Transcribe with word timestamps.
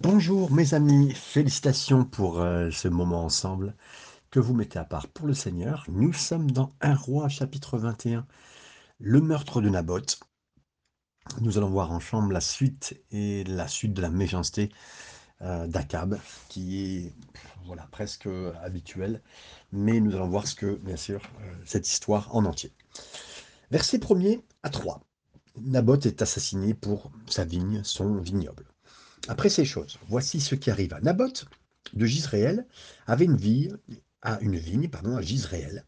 Bonjour 0.00 0.50
mes 0.50 0.74
amis, 0.74 1.14
félicitations 1.14 2.04
pour 2.04 2.40
euh, 2.40 2.68
ce 2.72 2.88
moment 2.88 3.24
ensemble 3.24 3.76
que 4.32 4.40
vous 4.40 4.52
mettez 4.52 4.78
à 4.78 4.84
part 4.84 5.06
pour 5.06 5.28
le 5.28 5.34
Seigneur. 5.34 5.84
Nous 5.88 6.12
sommes 6.12 6.50
dans 6.50 6.72
un 6.80 6.96
roi 6.96 7.28
chapitre 7.28 7.78
21, 7.78 8.26
le 8.98 9.20
meurtre 9.20 9.60
de 9.60 9.68
Naboth. 9.68 10.18
Nous 11.40 11.58
allons 11.58 11.70
voir 11.70 11.92
ensemble 11.92 12.34
la 12.34 12.40
suite 12.40 13.00
et 13.12 13.44
la 13.44 13.68
suite 13.68 13.94
de 13.94 14.02
la 14.02 14.10
méchanceté 14.10 14.70
euh, 15.42 15.68
d'Akab, 15.68 16.18
qui 16.48 16.82
est 16.82 17.12
voilà, 17.64 17.86
presque 17.92 18.28
habituelle, 18.62 19.22
mais 19.70 20.00
nous 20.00 20.14
allons 20.16 20.28
voir 20.28 20.48
ce 20.48 20.56
que, 20.56 20.74
bien 20.74 20.96
sûr, 20.96 21.22
euh, 21.40 21.54
cette 21.64 21.88
histoire 21.88 22.34
en 22.34 22.44
entier. 22.46 22.72
Verset 23.70 23.98
1er 23.98 24.42
à 24.64 24.70
3. 24.70 25.00
Naboth 25.56 26.04
est 26.04 26.20
assassiné 26.20 26.74
pour 26.74 27.12
sa 27.26 27.44
vigne, 27.44 27.82
son 27.84 28.16
vignoble. 28.16 28.73
Après 29.28 29.48
ces 29.48 29.64
choses, 29.64 29.98
voici 30.08 30.40
ce 30.40 30.54
qui 30.54 30.70
arriva. 30.70 31.00
Naboth 31.00 31.46
de 31.94 32.06
Gisraël 32.06 32.66
avait 33.06 33.24
une 33.24 33.36
vigne, 33.36 33.76
à 34.22 34.38
une 34.40 34.56
vigne 34.56 34.88
pardon, 34.88 35.16
à 35.16 35.22
Gisraël, 35.22 35.84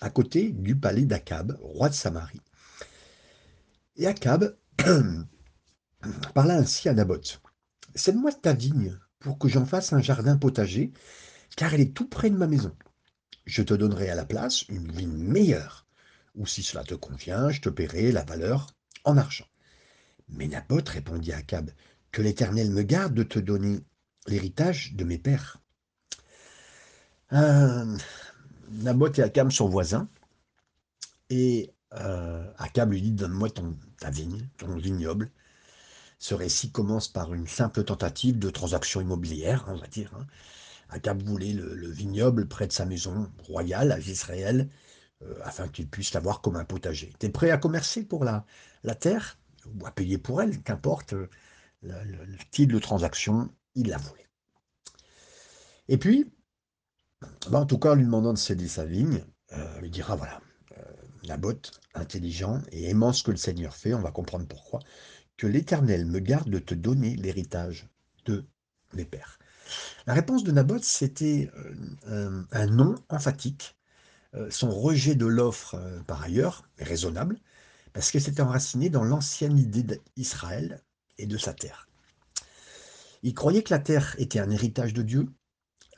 à 0.00 0.10
côté 0.10 0.52
du 0.52 0.76
palais 0.76 1.04
d'Akab, 1.04 1.58
roi 1.60 1.88
de 1.88 1.94
Samarie. 1.94 2.40
Et 3.96 4.06
Akab 4.06 4.56
parla 6.34 6.54
ainsi 6.54 6.88
à 6.88 6.94
Naboth 6.94 7.40
Cède-moi 7.94 8.32
ta 8.32 8.52
vigne 8.52 8.98
pour 9.18 9.38
que 9.38 9.48
j'en 9.48 9.66
fasse 9.66 9.92
un 9.92 10.00
jardin 10.00 10.36
potager, 10.36 10.92
car 11.56 11.74
elle 11.74 11.80
est 11.80 11.94
tout 11.94 12.08
près 12.08 12.30
de 12.30 12.36
ma 12.36 12.46
maison. 12.46 12.74
Je 13.44 13.62
te 13.62 13.74
donnerai 13.74 14.08
à 14.08 14.14
la 14.14 14.24
place 14.24 14.62
une 14.68 14.90
vigne 14.92 15.16
meilleure, 15.16 15.86
ou 16.34 16.46
si 16.46 16.62
cela 16.62 16.84
te 16.84 16.94
convient, 16.94 17.50
je 17.50 17.60
te 17.60 17.68
paierai 17.68 18.12
la 18.12 18.24
valeur 18.24 18.68
en 19.04 19.16
argent. 19.16 19.46
Mais 20.28 20.46
Naboth 20.46 20.88
répondit 20.90 21.32
à 21.32 21.38
Akab 21.38 21.70
que 22.12 22.22
l'Éternel 22.22 22.70
me 22.70 22.82
garde 22.82 23.14
de 23.14 23.22
te 23.22 23.38
donner 23.38 23.80
l'héritage 24.26 24.94
de 24.94 25.04
mes 25.04 25.18
pères. 25.18 25.58
Euh, 27.32 27.96
Naboth 28.70 29.18
et 29.18 29.22
Akab 29.22 29.50
sont 29.50 29.68
voisins, 29.68 30.08
et 31.30 31.72
euh, 31.94 32.44
lui 32.86 33.02
dit 33.02 33.12
Donne-moi 33.12 33.48
ta 33.98 34.10
vigne, 34.10 34.48
ton 34.56 34.76
vignoble. 34.76 35.30
Ce 36.18 36.34
récit 36.34 36.72
commence 36.72 37.08
par 37.08 37.32
une 37.32 37.46
simple 37.46 37.84
tentative 37.84 38.38
de 38.38 38.50
transaction 38.50 39.00
immobilière, 39.00 39.64
on 39.68 39.76
va 39.76 39.86
dire. 39.86 40.12
Hein. 40.18 40.26
Voulait 41.24 41.52
le, 41.52 41.88
vignoble 41.90 42.48
près 42.48 42.66
de 42.66 42.72
sa 42.72 42.86
maison 42.86 43.30
royale 43.40 43.92
à 43.92 43.98
Israël, 43.98 44.68
euh, 45.22 45.34
afin 45.44 45.68
qu'il 45.68 45.88
puisse 45.88 46.14
l'avoir 46.14 46.40
comme 46.40 46.56
un 46.56 46.64
potager. 46.64 47.12
Tu 47.20 47.26
es 47.26 47.28
prêt 47.28 47.50
à 47.50 47.58
commercer 47.58 48.04
pour 48.04 48.24
la, 48.24 48.44
la 48.84 48.94
terre? 48.94 49.38
Ou 49.78 49.86
à 49.86 49.90
payer 49.90 50.16
pour 50.18 50.40
elle, 50.40 50.62
qu'importe 50.62 51.14
le, 51.82 52.38
style 52.48 52.68
de 52.68 52.78
transaction, 52.78 53.50
il 53.74 53.88
la. 53.88 53.98
Et 55.88 55.98
puis, 55.98 56.30
bah, 57.50 57.60
en 57.60 57.66
tout 57.66 57.78
cas, 57.78 57.92
en 57.92 57.94
lui 57.94 58.04
demandant 58.04 58.32
de 58.32 58.38
céder 58.38 58.68
sa 58.68 58.84
vigne, 58.84 59.24
euh, 59.52 59.80
il 59.82 59.90
dira 59.90 60.16
voilà, 60.16 60.40
euh, 60.76 60.82
Naboth, 61.26 61.80
intelligent 61.94 62.60
et 62.72 62.90
aimant 62.90 63.12
ce 63.12 63.22
que 63.22 63.30
le 63.30 63.36
Seigneur 63.36 63.74
fait, 63.74 63.94
on 63.94 64.00
va 64.00 64.10
comprendre 64.10 64.46
pourquoi, 64.46 64.80
que 65.36 65.46
l'Éternel 65.46 66.06
me 66.06 66.18
garde 66.18 66.50
de 66.50 66.58
te 66.58 66.74
donner 66.74 67.16
l'héritage 67.16 67.88
de 68.26 68.44
mes 68.92 69.04
pères. 69.04 69.38
La 70.06 70.14
réponse 70.14 70.44
de 70.44 70.52
Naboth, 70.52 70.84
c'était 70.84 71.50
euh, 72.06 72.42
un, 72.52 72.66
non 72.66 72.94
emphatique. 73.08 73.76
son 74.50 74.70
rejet 74.70 75.14
de 75.14 75.26
l'offre, 75.26 75.76
par 76.06 76.22
ailleurs, 76.22 76.68
est 76.78 76.84
raisonnable, 76.84 77.38
parce 77.92 78.10
que 78.10 78.18
c'était 78.18 78.42
enraciné 78.42 78.90
dans 78.90 79.04
l'ancienne 79.04 79.58
idée 79.58 80.00
d'Israël 80.16 80.82
et 81.18 81.26
de 81.26 81.36
sa 81.36 81.52
terre. 81.52 81.88
Il 83.22 83.34
croyait 83.34 83.62
que 83.62 83.74
la 83.74 83.80
terre 83.80 84.14
était 84.18 84.38
un 84.38 84.50
héritage 84.50 84.92
de 84.92 85.02
Dieu, 85.02 85.28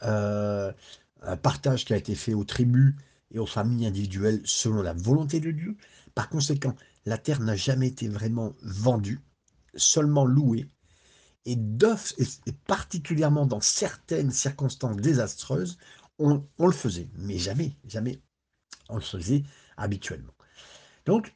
euh, 0.03 0.73
un 1.21 1.37
partage 1.37 1.85
qui 1.85 1.93
a 1.93 1.97
été 1.97 2.15
fait 2.15 2.35
aux 2.35 2.45
tribus 2.45 2.95
et 3.31 3.39
aux 3.39 3.47
familles 3.47 3.87
individuelles 3.87 4.41
selon 4.45 4.83
la 4.83 4.95
volonté 4.95 5.41
de 5.41 5.51
Dieu. 5.51 5.77
Par 6.15 6.29
conséquent, 6.29 6.75
la 7.05 7.19
terre 7.19 7.41
n'a 7.41 7.57
jamais 7.57 7.89
été 7.89 8.09
vraiment 8.09 8.55
vendue, 8.63 9.21
seulement 9.75 10.25
louée. 10.25 10.67
Et, 11.47 11.57
et 11.57 12.53
particulièrement 12.67 13.47
dans 13.47 13.61
certaines 13.61 14.31
circonstances 14.31 14.97
désastreuses, 14.97 15.79
on, 16.19 16.47
on 16.59 16.67
le 16.67 16.73
faisait. 16.73 17.09
Mais 17.17 17.39
jamais, 17.39 17.77
jamais, 17.87 18.21
on 18.89 18.97
le 18.97 19.01
faisait 19.01 19.43
habituellement. 19.77 20.35
Donc, 21.07 21.35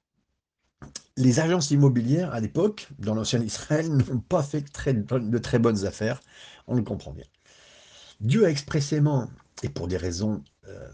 les 1.17 1.41
agences 1.41 1.71
immobilières, 1.71 2.33
à 2.33 2.41
l'époque, 2.41 2.89
dans 2.99 3.15
l'ancien 3.15 3.41
Israël, 3.41 3.89
n'ont 4.09 4.21
pas 4.21 4.43
fait 4.43 4.63
de 4.63 5.39
très 5.39 5.59
bonnes 5.59 5.87
affaires. 5.87 6.21
On 6.67 6.75
le 6.75 6.83
comprend 6.83 7.13
bien. 7.13 7.25
Dieu 8.21 8.47
a 8.47 8.51
expressément, 8.51 9.29
et 9.63 9.69
pour 9.69 9.89
des 9.89 9.97
raisons 9.97 10.43
euh, 10.69 10.89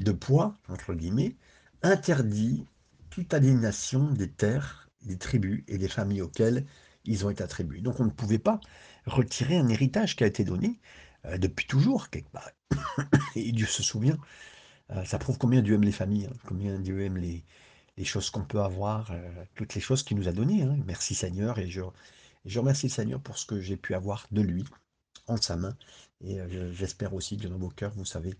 de 0.00 0.12
poids, 0.12 0.54
entre 0.68 0.94
guillemets, 0.94 1.36
interdit 1.82 2.64
toute 3.10 3.32
aliénation 3.32 4.10
des 4.12 4.28
terres, 4.28 4.90
des 5.02 5.16
tribus 5.16 5.62
et 5.68 5.78
des 5.78 5.88
familles 5.88 6.22
auxquelles 6.22 6.66
ils 7.04 7.24
ont 7.24 7.30
été 7.30 7.42
attribués. 7.42 7.80
Donc 7.80 8.00
on 8.00 8.04
ne 8.04 8.10
pouvait 8.10 8.38
pas 8.38 8.60
retirer 9.06 9.56
un 9.56 9.68
héritage 9.68 10.16
qui 10.16 10.24
a 10.24 10.26
été 10.26 10.44
donné 10.44 10.80
euh, 11.26 11.38
depuis 11.38 11.66
toujours, 11.66 12.10
quelque 12.10 12.30
part. 12.30 12.50
Et 13.36 13.52
Dieu 13.52 13.66
se 13.66 13.82
souvient. 13.82 14.18
Euh, 14.90 15.04
ça 15.04 15.18
prouve 15.18 15.38
combien 15.38 15.62
Dieu 15.62 15.74
aime 15.74 15.84
les 15.84 15.92
familles, 15.92 16.26
hein, 16.26 16.36
combien 16.46 16.78
Dieu 16.78 17.02
aime 17.02 17.16
les, 17.16 17.44
les 17.96 18.04
choses 18.04 18.30
qu'on 18.30 18.44
peut 18.44 18.60
avoir, 18.60 19.10
euh, 19.10 19.44
toutes 19.54 19.74
les 19.74 19.80
choses 19.80 20.02
qu'il 20.02 20.16
nous 20.16 20.28
a 20.28 20.32
données. 20.32 20.62
Hein. 20.62 20.76
Merci 20.86 21.14
Seigneur, 21.14 21.58
et 21.58 21.68
je, 21.68 21.82
je 22.44 22.58
remercie 22.58 22.86
le 22.86 22.92
Seigneur 22.92 23.20
pour 23.20 23.38
ce 23.38 23.46
que 23.46 23.60
j'ai 23.60 23.76
pu 23.76 23.94
avoir 23.94 24.26
de 24.30 24.42
lui 24.42 24.64
en 25.26 25.36
sa 25.36 25.56
main. 25.56 25.76
Et 26.20 26.40
euh, 26.40 26.72
j'espère 26.72 27.14
aussi 27.14 27.36
que 27.36 27.48
dans 27.48 27.58
vos 27.58 27.70
cœurs, 27.70 27.92
vous 27.96 28.04
savez 28.04 28.34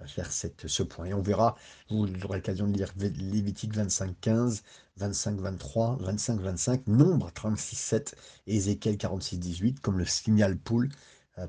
euh, 0.00 0.06
faire 0.06 0.30
ce 0.30 0.82
point. 0.82 1.06
Et 1.06 1.14
on 1.14 1.22
verra, 1.22 1.56
vous 1.90 2.06
aurez 2.24 2.38
l'occasion 2.38 2.66
de 2.66 2.76
lire 2.76 2.92
Lévitique 2.98 3.74
25, 3.74 4.14
15, 4.20 4.62
25, 4.96 5.40
23, 5.40 5.96
25, 6.00 6.40
25, 6.40 6.86
Nombre 6.86 7.30
36, 7.32 7.76
7 7.76 8.16
et 8.46 8.56
Ézéchiel 8.56 8.98
46, 8.98 9.38
18, 9.38 9.80
comme 9.80 9.98
le 9.98 10.06
signal 10.06 10.56
poule, 10.58 10.90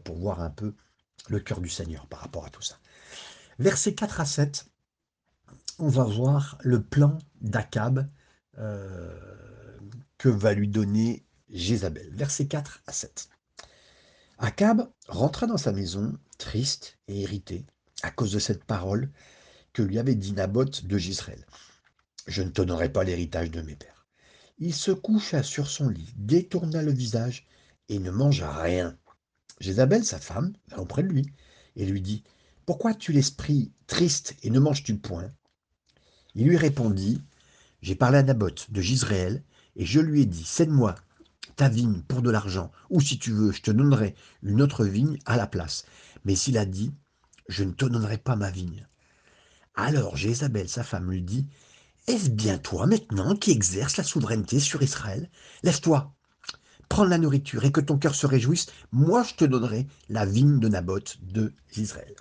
pour 0.04 0.18
voir 0.18 0.40
un 0.42 0.52
peu 0.52 0.76
le 1.30 1.40
cœur 1.40 1.62
du 1.62 1.70
Seigneur 1.70 2.06
par 2.08 2.20
rapport 2.20 2.46
à 2.46 2.50
tout 2.52 2.62
ça. 2.62 2.78
Versets 3.58 3.96
4 3.96 4.22
à 4.22 4.26
7, 4.26 4.70
on 5.80 5.88
va 5.88 6.04
voir 6.04 6.58
le 6.62 6.84
plan 6.84 7.18
d'Akab 7.42 8.10
euh, 8.58 9.18
que 10.18 10.30
va 10.30 10.54
lui 10.54 10.68
donner 10.68 11.26
Jézabel. 11.50 12.10
Versets 12.14 12.48
4 12.48 12.84
à 12.86 12.92
7. 12.92 13.30
Akab 14.38 14.90
rentra 15.08 15.48
dans 15.48 15.58
sa 15.58 15.72
maison, 15.72 16.18
triste 16.38 16.98
et 17.08 17.22
irrité, 17.22 17.66
à 18.04 18.12
cause 18.12 18.32
de 18.32 18.40
cette 18.40 18.66
parole 18.66 19.10
que 19.74 19.82
lui 19.82 20.00
avait 20.00 20.16
dit 20.16 20.34
Naboth 20.34 20.86
de 20.86 20.98
Gisraël. 20.98 21.46
Je 22.28 22.44
ne 22.44 22.50
t'honorerai 22.50 22.90
pas 22.90 23.04
l'héritage 23.04 23.50
de 23.52 23.62
mes 23.62 23.76
pères. 23.76 24.08
Il 24.58 24.74
se 24.74 24.92
coucha 24.92 25.44
sur 25.44 25.70
son 25.70 25.90
lit, 25.90 26.14
détourna 26.18 26.84
le 26.84 26.92
visage 26.92 27.48
et 27.88 28.00
ne 28.00 28.12
mangea 28.12 28.52
rien. 28.62 28.98
Jézabel, 29.62 30.04
sa 30.04 30.20
femme, 30.20 30.54
vint 30.68 30.78
auprès 30.78 31.04
de 31.04 31.08
lui 31.10 31.26
et 31.76 31.86
lui 31.86 32.02
dit 32.02 32.24
Pourquoi 32.66 32.92
as-tu 32.92 33.14
l'esprit 33.14 33.72
triste 33.88 34.36
et 34.44 34.50
ne 34.50 34.60
manges-tu 34.60 34.98
point? 34.98 35.32
Il 36.40 36.48
lui 36.48 36.56
répondit 36.56 37.22
J'ai 37.82 37.96
parlé 37.96 38.18
à 38.18 38.24
Naboth 38.24 38.72
de 38.72 38.80
Gisraël, 38.80 39.44
et 39.76 39.86
je 39.86 40.00
lui 40.00 40.22
ai 40.22 40.26
dit 40.26 40.46
Cède-moi 40.46 40.96
ta 41.58 41.68
vigne 41.68 42.02
pour 42.08 42.22
de 42.22 42.32
l'argent, 42.32 42.72
ou 42.90 43.02
si 43.02 43.20
tu 43.20 43.32
veux, 43.32 43.52
je 43.52 43.62
te 43.62 43.72
donnerai 43.72 44.16
une 44.42 44.62
autre 44.62 44.86
vigne 44.86 45.20
à 45.26 45.36
la 45.36 45.48
place. 45.48 45.84
Mais 46.24 46.36
s'il 46.36 46.58
a 46.58 46.66
dit 46.66 46.94
Je 47.50 47.66
ne 47.66 47.74
te 47.74 47.84
donnerai 47.84 48.18
pas 48.18 48.38
ma 48.38 48.52
vigne. 48.52 48.88
Alors 49.76 50.16
Jézabel, 50.16 50.70
sa 50.70 50.84
femme, 50.84 51.12
lui 51.12 51.22
dit 51.22 51.46
Est-ce 52.08 52.30
bien 52.30 52.58
toi 52.58 52.88
maintenant 52.88 53.36
qui 53.36 53.52
exerces 53.52 53.98
la 53.98 54.06
souveraineté 54.06 54.62
sur 54.62 54.82
Israël? 54.82 55.30
Laisse-toi 55.64 56.16
prendre 56.88 57.10
la 57.10 57.18
nourriture 57.18 57.66
et 57.66 57.72
que 57.74 57.82
ton 57.82 57.98
cœur 57.98 58.16
se 58.16 58.26
réjouisse, 58.26 58.68
moi 58.94 59.24
je 59.24 59.36
te 59.36 59.46
donnerai 59.46 59.88
la 60.08 60.26
vigne 60.26 60.60
de 60.60 60.70
Naboth 60.70 61.18
de 61.22 61.54
Israël. 61.76 62.16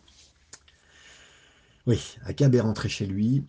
Oui, 1.87 2.17
Akab 2.25 2.55
est 2.55 2.61
rentré 2.61 2.89
chez 2.89 3.07
lui, 3.07 3.47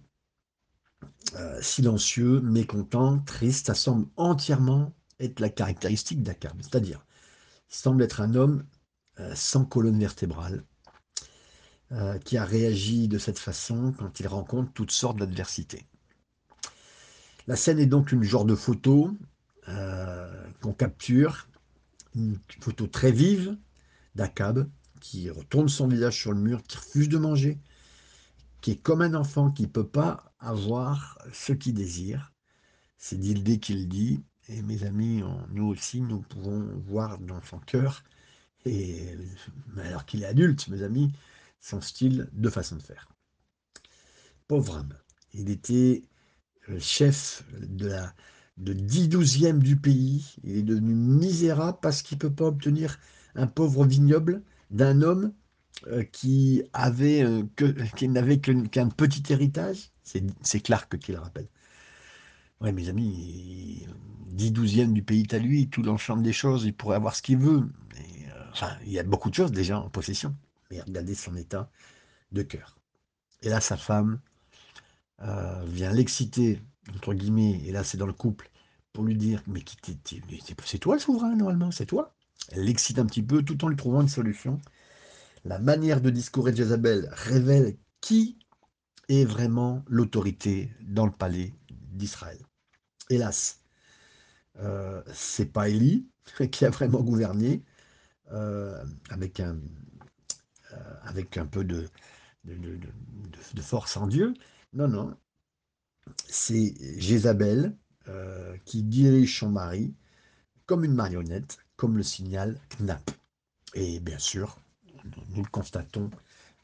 euh, 1.36 1.62
silencieux, 1.62 2.42
mécontent, 2.42 3.20
triste, 3.20 3.68
ça 3.68 3.76
semble 3.76 4.08
entièrement 4.18 4.94
être 5.20 5.40
la 5.40 5.50
caractéristique 5.50 6.24
d'Akab. 6.24 6.54
C'est-à-dire, 6.62 7.06
il 7.70 7.76
semble 7.76 8.02
être 8.02 8.22
un 8.22 8.34
homme 8.34 8.66
euh, 9.20 9.34
sans 9.36 9.66
colonne 9.66 10.00
vertébrale, 10.00 10.64
euh, 11.92 12.18
qui 12.20 12.38
a 12.38 12.46
réagi 12.46 13.08
de 13.08 13.18
cette 13.18 13.38
façon 13.38 13.94
quand 13.98 14.20
il 14.20 14.28
rencontre 14.28 14.72
toutes 14.74 14.92
sortes 14.92 15.18
d'adversités. 15.18 15.86
La 17.48 17.56
scène 17.56 17.80
est 17.80 17.86
donc 17.86 18.12
une 18.12 18.24
genre 18.24 18.46
de 18.46 18.56
photo 18.56 19.16
qu'on 20.62 20.74
capture, 20.74 21.48
une 22.16 22.40
photo 22.60 22.88
très 22.88 23.12
vive 23.12 23.56
d'Akab, 24.16 24.68
qui 25.00 25.30
retourne 25.30 25.70
son 25.70 25.88
visage 25.88 26.20
sur 26.20 26.32
le 26.32 26.40
mur, 26.40 26.64
qui 26.64 26.78
refuse 26.78 27.08
de 27.08 27.20
manger, 27.20 27.60
qui 28.62 28.72
est 28.72 28.82
comme 28.82 29.02
un 29.02 29.14
enfant 29.14 29.52
qui 29.52 29.64
ne 29.64 29.68
peut 29.68 29.88
pas 29.88 30.34
avoir 30.40 31.18
ce 31.32 31.54
qu'il 31.54 31.74
désire. 31.74 32.34
C'est 32.98 33.18
l'idée 33.18 33.60
qu'il 33.60 33.88
dit, 33.88 34.24
Et 34.48 34.62
mes 34.62 34.84
amis, 34.84 35.24
nous 35.52 35.68
aussi, 35.68 36.02
nous 36.02 36.22
pouvons 36.22 36.68
voir 36.86 37.20
dans 37.20 37.42
son 37.44 37.60
cœur, 37.60 38.04
et 38.66 39.16
alors 39.78 40.06
qu'il 40.06 40.24
est 40.24 40.28
adulte, 40.28 40.68
mes 40.68 40.84
amis, 40.84 41.12
son 41.62 41.82
style 41.82 42.30
de 42.34 42.50
façon 42.50 42.76
de 42.76 42.82
faire. 42.82 43.08
Pauvre 44.48 44.80
homme. 44.80 44.96
Il 45.34 45.50
était 45.50 46.04
chef 46.80 47.44
de 47.54 47.88
la 47.88 48.14
de 48.60 48.74
10 48.74 49.08
douzièmes 49.08 49.64
du 49.64 49.78
pays. 49.78 50.36
Il 50.44 50.58
est 50.58 50.64
devenu 50.64 50.94
misérable 50.94 51.80
parce 51.82 52.02
qu'il 52.02 52.18
ne 52.18 52.22
peut 52.22 52.34
pas 52.34 52.46
obtenir 52.46 53.00
un 53.36 53.48
pauvre 53.48 53.86
vignoble 53.86 54.44
d'un 54.70 55.02
homme 55.02 55.34
qui 56.12 56.64
avait 56.74 57.24
euh, 57.24 57.44
qui 57.96 58.08
n'avait 58.08 58.40
qu'un 58.40 58.90
petit 58.90 59.24
héritage. 59.32 59.92
C'est 60.04 60.60
Clark 60.62 60.98
qui 60.98 61.12
le 61.12 61.20
rappelle. 61.20 61.48
Ouais, 62.62 62.72
mes 62.72 62.90
amis, 62.90 63.88
10 64.28 64.52
douzièmes 64.52 64.94
du 64.94 65.04
pays 65.04 65.28
à 65.32 65.38
lui, 65.38 65.70
tout 65.70 65.82
l'ensemble 65.82 66.24
des 66.24 66.34
choses, 66.34 66.66
il 66.66 66.74
pourrait 66.74 66.98
avoir 66.98 67.16
ce 67.16 67.22
qu'il 67.22 67.38
veut. 67.38 67.70
Euh, 67.98 68.44
enfin, 68.52 68.72
il 68.86 68.92
y 68.92 69.00
a 69.00 69.04
beaucoup 69.04 69.30
de 69.30 69.36
choses 69.36 69.52
déjà 69.52 69.80
en 69.80 69.90
possession. 69.90 70.36
Mais 70.72 70.82
regardez 70.82 71.16
son 71.16 71.36
état 71.36 71.70
de 72.32 72.44
cœur. 72.44 72.78
Et 73.42 73.50
là, 73.50 73.62
sa 73.62 73.78
femme 73.78 74.20
vient 75.68 75.92
l'exciter, 75.92 76.62
entre 76.96 77.14
guillemets, 77.14 77.62
et 77.66 77.72
là 77.72 77.84
c'est 77.84 77.98
dans 77.98 78.06
le 78.06 78.14
couple, 78.14 78.50
pour 78.94 79.04
lui 79.04 79.16
dire, 79.16 79.44
mais 79.48 79.64
c'est 80.66 80.80
toi 80.80 80.96
le 80.96 81.02
souverain 81.02 81.36
normalement, 81.36 81.72
c'est 81.72 81.86
toi. 81.86 82.16
Elle 82.52 82.64
l'excite 82.64 83.00
un 83.00 83.06
petit 83.06 83.22
peu 83.22 83.44
tout 83.44 83.64
en 83.66 83.68
lui 83.68 83.76
trouvant 83.76 84.02
une 84.02 84.08
solution. 84.08 84.60
La 85.46 85.60
manière 85.60 86.02
de 86.02 86.10
discourir 86.10 86.54
de 86.54 86.58
Jézabel 86.58 87.10
révèle 87.12 87.78
qui 88.02 88.38
est 89.08 89.26
vraiment 89.26 89.84
l'autorité 89.88 90.72
dans 90.82 91.06
le 91.06 91.12
palais 91.12 91.54
d'Israël. 91.92 92.38
Hélas, 93.10 93.62
euh, 94.60 95.02
c'est 95.14 95.52
pas 95.52 95.70
Élie 95.70 96.08
qui 96.52 96.66
a 96.66 96.70
vraiment 96.70 97.02
gouverné 97.02 97.64
euh, 98.32 98.84
avec, 99.10 99.40
un, 99.40 99.58
euh, 100.74 100.94
avec 101.04 101.38
un 101.38 101.46
peu 101.46 101.64
de, 101.64 101.88
de, 102.44 103.62
force 103.62 103.98
en 103.98 104.08
Dieu. 104.08 104.34
Non, 104.74 104.88
non, 104.88 105.16
c'est 106.28 106.74
Jézabel 107.00 107.76
qui 108.66 108.82
dirige 108.82 109.38
son 109.38 109.50
mari 109.50 109.94
comme 110.66 110.84
une 110.84 110.96
marionnette, 110.96 111.60
comme 111.76 111.96
le 111.96 112.02
signal 112.02 112.60
Knapp. 112.80 113.12
Et 113.76 114.00
bien 114.00 114.18
sûr, 114.18 114.58
nous 115.36 115.44
le 115.44 115.50
constatons 115.50 116.10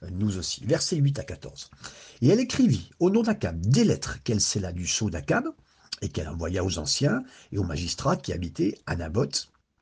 euh, 0.04 0.10
nous 0.12 0.38
aussi. 0.38 0.66
Versets 0.66 0.98
8 0.98 1.20
à 1.20 1.24
14. 1.24 1.70
Et 2.22 2.30
elle 2.30 2.40
écrivit 2.40 2.92
au 3.00 3.10
nom 3.10 3.24
d'Akab 3.24 3.60
des 3.62 3.84
lettres 3.84 4.22
qu'elle 4.24 4.42
scella 4.42 4.72
du 4.72 4.88
sceau 4.88 5.10
d'Akab 5.10 5.46
et 6.02 6.10
qu'elle 6.10 6.28
envoya 6.28 6.64
aux 6.64 6.78
anciens 6.78 7.24
et 7.52 7.58
aux 7.58 7.64
magistrats 7.64 8.18
qui 8.18 8.34
habitaient 8.34 8.78
à 8.86 8.96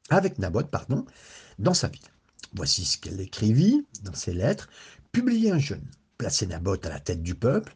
avec 0.10 0.38
Naboth, 0.38 0.70
pardon, 0.70 1.06
dans 1.60 1.74
sa 1.74 1.88
ville. 1.88 2.02
Voici 2.54 2.86
ce 2.86 2.98
qu'elle 2.98 3.20
écrivit 3.20 3.86
dans 4.04 4.14
ses 4.14 4.34
lettres. 4.34 4.70
Publiez 5.12 5.52
un 5.52 5.60
jeune, 5.60 5.86
placez 6.18 6.46
Naboth 6.46 6.86
à 6.86 6.90
la 6.90 7.00
tête 7.00 7.24
du 7.24 7.36
peuple 7.36 7.76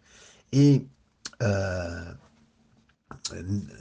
et 0.51 0.85
euh, 1.41 2.13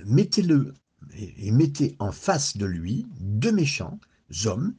mettez-le 0.04 0.74
et 1.14 1.50
mettez 1.50 1.96
en 1.98 2.12
face 2.12 2.56
de 2.56 2.66
lui 2.66 3.06
deux 3.20 3.52
méchants 3.52 3.98
hommes 4.44 4.74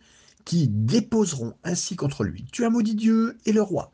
qui 0.47 0.69
déposeront 0.69 1.55
ainsi 1.65 1.97
contre 1.97 2.23
lui. 2.23 2.45
Tu 2.53 2.63
as 2.63 2.69
maudit 2.69 2.95
Dieu 2.95 3.37
et 3.45 3.51
le 3.51 3.61
roi. 3.61 3.91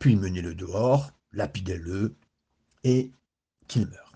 Puis 0.00 0.16
menez-le 0.16 0.54
dehors, 0.54 1.12
lapidez-le, 1.32 2.16
et 2.84 3.12
qu'il 3.68 3.86
meure. 3.88 4.12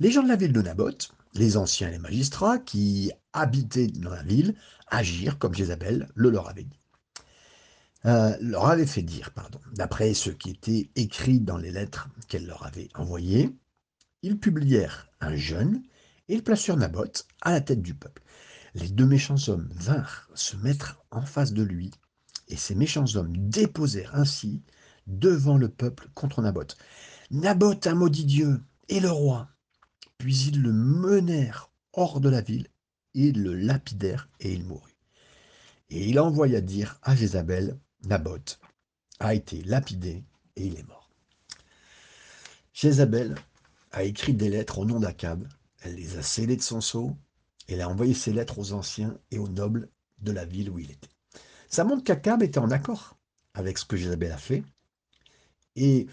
Les 0.00 0.10
gens 0.10 0.22
de 0.22 0.28
la 0.28 0.36
ville 0.36 0.54
de 0.54 0.62
Naboth, 0.62 1.12
les 1.34 1.58
anciens 1.58 1.88
et 1.88 1.92
les 1.92 1.98
magistrats 1.98 2.56
qui 2.56 3.12
habitaient 3.34 3.88
dans 3.88 4.08
la 4.08 4.22
ville, 4.22 4.54
agirent 4.86 5.38
comme 5.38 5.54
Jézabel 5.54 6.08
le 6.14 6.30
leur 6.30 6.48
avait 6.48 6.64
dit. 6.64 6.80
Euh, 8.06 8.34
leur 8.40 8.66
avait 8.66 8.86
fait 8.86 9.02
dire, 9.02 9.30
pardon, 9.32 9.60
d'après 9.74 10.14
ce 10.14 10.30
qui 10.30 10.48
était 10.48 10.88
écrit 10.96 11.38
dans 11.38 11.58
les 11.58 11.70
lettres 11.70 12.08
qu'elle 12.28 12.46
leur 12.46 12.64
avait 12.64 12.88
envoyées, 12.94 13.54
ils 14.22 14.38
publièrent 14.38 15.10
un 15.20 15.36
jeune 15.36 15.82
et 16.28 16.34
ils 16.36 16.42
placèrent 16.42 16.78
Naboth 16.78 17.26
à 17.42 17.52
la 17.52 17.60
tête 17.60 17.82
du 17.82 17.92
peuple 17.92 18.22
les 18.74 18.88
deux 18.88 19.06
méchants 19.06 19.48
hommes 19.48 19.68
vinrent 19.72 20.28
se 20.34 20.56
mettre 20.56 21.00
en 21.10 21.22
face 21.22 21.52
de 21.52 21.62
lui, 21.62 21.92
et 22.48 22.56
ces 22.56 22.74
méchants 22.74 23.14
hommes 23.14 23.36
déposèrent 23.48 24.14
ainsi 24.14 24.62
devant 25.06 25.56
le 25.56 25.68
peuple 25.68 26.08
contre 26.14 26.42
Naboth. 26.42 26.76
Naboth 27.30 27.86
a 27.86 27.94
maudit 27.94 28.24
Dieu 28.24 28.60
et 28.88 29.00
le 29.00 29.10
roi. 29.10 29.48
Puis 30.18 30.46
ils 30.48 30.62
le 30.62 30.72
menèrent 30.72 31.70
hors 31.92 32.20
de 32.20 32.28
la 32.28 32.40
ville, 32.40 32.68
et 33.14 33.32
le 33.32 33.54
lapidèrent, 33.54 34.28
et 34.40 34.52
il 34.52 34.64
mourut. 34.64 34.96
Et 35.90 36.08
il 36.08 36.18
envoya 36.18 36.60
dire 36.60 36.98
à 37.02 37.14
Jézabel, 37.14 37.78
Naboth 38.04 38.58
a 39.20 39.34
été 39.34 39.62
lapidé, 39.62 40.24
et 40.56 40.66
il 40.66 40.78
est 40.78 40.88
mort. 40.88 41.10
Jézabel 42.72 43.36
a 43.92 44.02
écrit 44.02 44.34
des 44.34 44.50
lettres 44.50 44.78
au 44.78 44.84
nom 44.84 44.98
d'Akab, 44.98 45.46
elle 45.82 45.94
les 45.94 46.16
a 46.16 46.22
scellées 46.22 46.56
de 46.56 46.62
son 46.62 46.80
sceau, 46.80 47.16
elle 47.68 47.80
a 47.80 47.88
envoyé 47.88 48.14
ses 48.14 48.32
lettres 48.32 48.58
aux 48.58 48.72
anciens 48.72 49.18
et 49.30 49.38
aux 49.38 49.48
nobles 49.48 49.88
de 50.18 50.32
la 50.32 50.44
ville 50.44 50.70
où 50.70 50.78
il 50.78 50.90
était. 50.90 51.08
Ça 51.68 51.84
montre 51.84 52.04
qu'Akab 52.04 52.42
était 52.42 52.58
en 52.58 52.70
accord 52.70 53.16
avec 53.54 53.78
ce 53.78 53.84
que 53.84 53.96
Jézabel 53.96 54.32
a 54.32 54.38
fait 54.38 54.62
et 55.76 56.06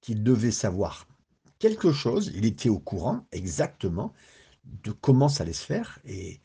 qu'il 0.00 0.22
devait 0.22 0.50
savoir 0.50 1.06
quelque 1.58 1.92
chose. 1.92 2.32
Il 2.34 2.44
était 2.44 2.68
au 2.68 2.78
courant 2.78 3.26
exactement 3.32 4.12
de 4.64 4.92
comment 4.92 5.28
ça 5.28 5.42
allait 5.42 5.52
se 5.52 5.64
faire 5.64 5.98
et 6.04 6.40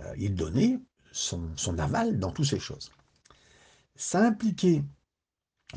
euh, 0.00 0.14
il 0.18 0.34
donnait 0.34 0.78
son, 1.12 1.54
aval 1.78 2.18
dans 2.18 2.32
toutes 2.32 2.46
ces 2.46 2.58
choses. 2.58 2.90
Ça 3.94 4.26
impliquait, 4.26 4.82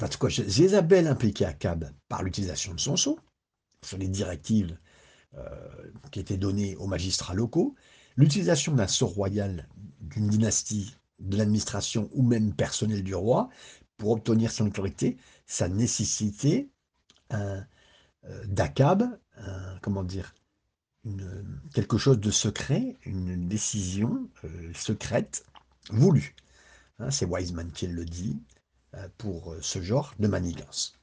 en 0.01 0.07
tout 0.07 0.17
cas, 0.17 0.29
Jézabel 0.29 1.07
impliquait 1.07 1.45
Akab 1.45 1.91
par 2.07 2.23
l'utilisation 2.23 2.73
de 2.73 2.79
son 2.79 2.95
sceau, 2.95 3.19
sur 3.81 3.97
les 3.97 4.07
directives 4.07 4.77
euh, 5.35 5.91
qui 6.11 6.19
étaient 6.19 6.37
données 6.37 6.75
aux 6.77 6.87
magistrats 6.87 7.33
locaux, 7.33 7.75
L'utilisation 8.17 8.73
d'un 8.73 8.87
sort 8.87 9.13
royal 9.13 9.67
d'une 9.99 10.27
dynastie, 10.27 10.95
de 11.19 11.37
l'administration 11.37 12.09
ou 12.13 12.23
même 12.23 12.53
personnel 12.53 13.03
du 13.03 13.15
roi 13.15 13.49
pour 13.97 14.11
obtenir 14.11 14.51
son 14.51 14.67
autorité, 14.67 15.17
ça 15.45 15.67
nécessitait 15.67 16.69
euh, 17.33 17.61
d'Akab, 18.45 19.03
comment 19.81 20.03
dire, 20.03 20.33
quelque 21.73 21.97
chose 21.97 22.19
de 22.19 22.31
secret, 22.31 22.97
une 23.05 23.47
décision 23.47 24.29
euh, 24.43 24.71
secrète 24.73 25.45
voulue. 25.89 26.35
Hein, 26.99 27.11
c'est 27.11 27.25
Wiseman 27.25 27.71
qui 27.71 27.87
le 27.87 28.05
dit 28.05 28.39
euh, 28.95 29.07
pour 29.17 29.55
ce 29.61 29.81
genre 29.81 30.13
de 30.19 30.27
manigance. 30.27 30.97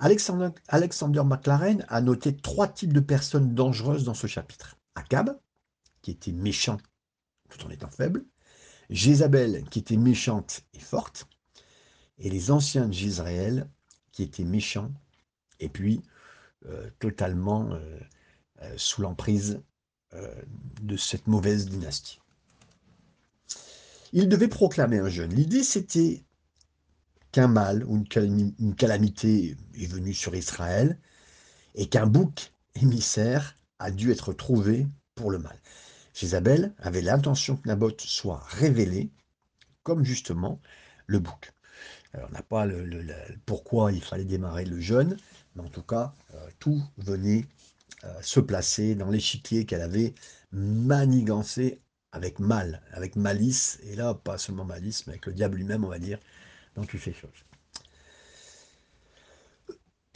Alexander, 0.00 0.50
Alexander 0.68 1.22
McLaren 1.24 1.84
a 1.88 2.00
noté 2.00 2.36
trois 2.36 2.68
types 2.68 2.92
de 2.92 3.00
personnes 3.00 3.54
dangereuses 3.54 4.04
dans 4.04 4.14
ce 4.14 4.26
chapitre. 4.26 4.76
Akab, 4.94 5.38
était 6.10 6.32
méchant 6.32 6.78
tout 7.48 7.64
en 7.66 7.70
étant 7.70 7.90
faible, 7.90 8.24
Jézabel 8.90 9.64
qui 9.70 9.78
était 9.80 9.96
méchante 9.96 10.62
et 10.74 10.80
forte, 10.80 11.26
et 12.18 12.30
les 12.30 12.50
anciens 12.50 12.88
d'Israël 12.88 13.68
qui 14.12 14.22
étaient 14.22 14.44
méchants 14.44 14.92
et 15.60 15.68
puis 15.68 16.02
euh, 16.66 16.90
totalement 16.98 17.70
euh, 17.72 17.98
euh, 18.62 18.74
sous 18.76 19.02
l'emprise 19.02 19.62
de 20.80 20.96
cette 20.96 21.26
mauvaise 21.26 21.66
dynastie. 21.66 22.18
Il 24.14 24.30
devait 24.30 24.48
proclamer 24.48 24.98
un 24.98 25.10
jeûne. 25.10 25.34
L'idée 25.34 25.62
c'était 25.62 26.24
qu'un 27.30 27.46
mal 27.46 27.84
ou 27.84 28.02
une 28.18 28.74
calamité 28.74 29.54
est 29.74 29.86
venue 29.86 30.14
sur 30.14 30.34
Israël 30.34 30.98
et 31.74 31.90
qu'un 31.90 32.06
bouc 32.06 32.52
émissaire 32.74 33.54
a 33.78 33.90
dû 33.90 34.10
être 34.10 34.32
trouvé 34.32 34.86
pour 35.14 35.30
le 35.30 35.38
mal. 35.38 35.60
Jézabel 36.18 36.74
avait 36.78 37.00
l'intention 37.00 37.56
que 37.56 37.68
Naboth 37.68 38.00
soit 38.00 38.42
révélé 38.48 39.08
comme 39.84 40.04
justement 40.04 40.60
le 41.06 41.20
bouc. 41.20 41.52
Alors, 42.12 42.28
on 42.28 42.32
n'a 42.32 42.42
pas 42.42 42.66
le, 42.66 43.06
pourquoi 43.46 43.92
il 43.92 44.02
fallait 44.02 44.24
démarrer 44.24 44.64
le 44.64 44.80
jeûne, 44.80 45.16
mais 45.54 45.62
en 45.62 45.68
tout 45.68 45.84
cas, 45.84 46.12
euh, 46.34 46.48
tout 46.58 46.82
venait 46.96 47.46
euh, 48.02 48.12
se 48.20 48.40
placer 48.40 48.96
dans 48.96 49.10
l'échiquier 49.10 49.64
qu'elle 49.64 49.80
avait 49.80 50.12
manigancé 50.50 51.80
avec 52.10 52.40
mal, 52.40 52.82
avec 52.90 53.14
malice, 53.14 53.78
et 53.84 53.94
là, 53.94 54.12
pas 54.14 54.38
seulement 54.38 54.64
malice, 54.64 55.06
mais 55.06 55.12
avec 55.12 55.26
le 55.26 55.34
diable 55.34 55.58
lui-même, 55.58 55.84
on 55.84 55.88
va 55.88 56.00
dire, 56.00 56.18
dans 56.74 56.84
toutes 56.84 57.02
ces 57.02 57.14
choses. 57.14 57.30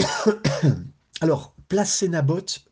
Alors, 1.21 1.55
placer 1.69 2.09
Naboth 2.09 2.65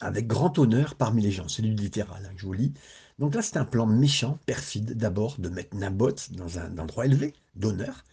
avec 0.00 0.26
grand 0.26 0.58
honneur 0.58 0.94
parmi 0.94 1.22
les 1.22 1.30
gens. 1.30 1.48
C'est 1.48 1.62
du 1.62 1.74
littéral 1.74 2.24
hein, 2.24 2.34
que 2.34 2.40
je 2.40 2.46
vous 2.46 2.52
lis. 2.52 2.72
Donc 3.18 3.34
là, 3.34 3.42
c'est 3.42 3.56
un 3.56 3.64
plan 3.64 3.86
méchant, 3.86 4.38
perfide, 4.46 4.96
d'abord, 4.96 5.38
de 5.38 5.48
mettre 5.48 5.76
Naboth 5.76 6.32
dans 6.32 6.58
un 6.58 6.78
endroit 6.78 7.06
élevé, 7.06 7.34
d'honneur, 7.54 8.04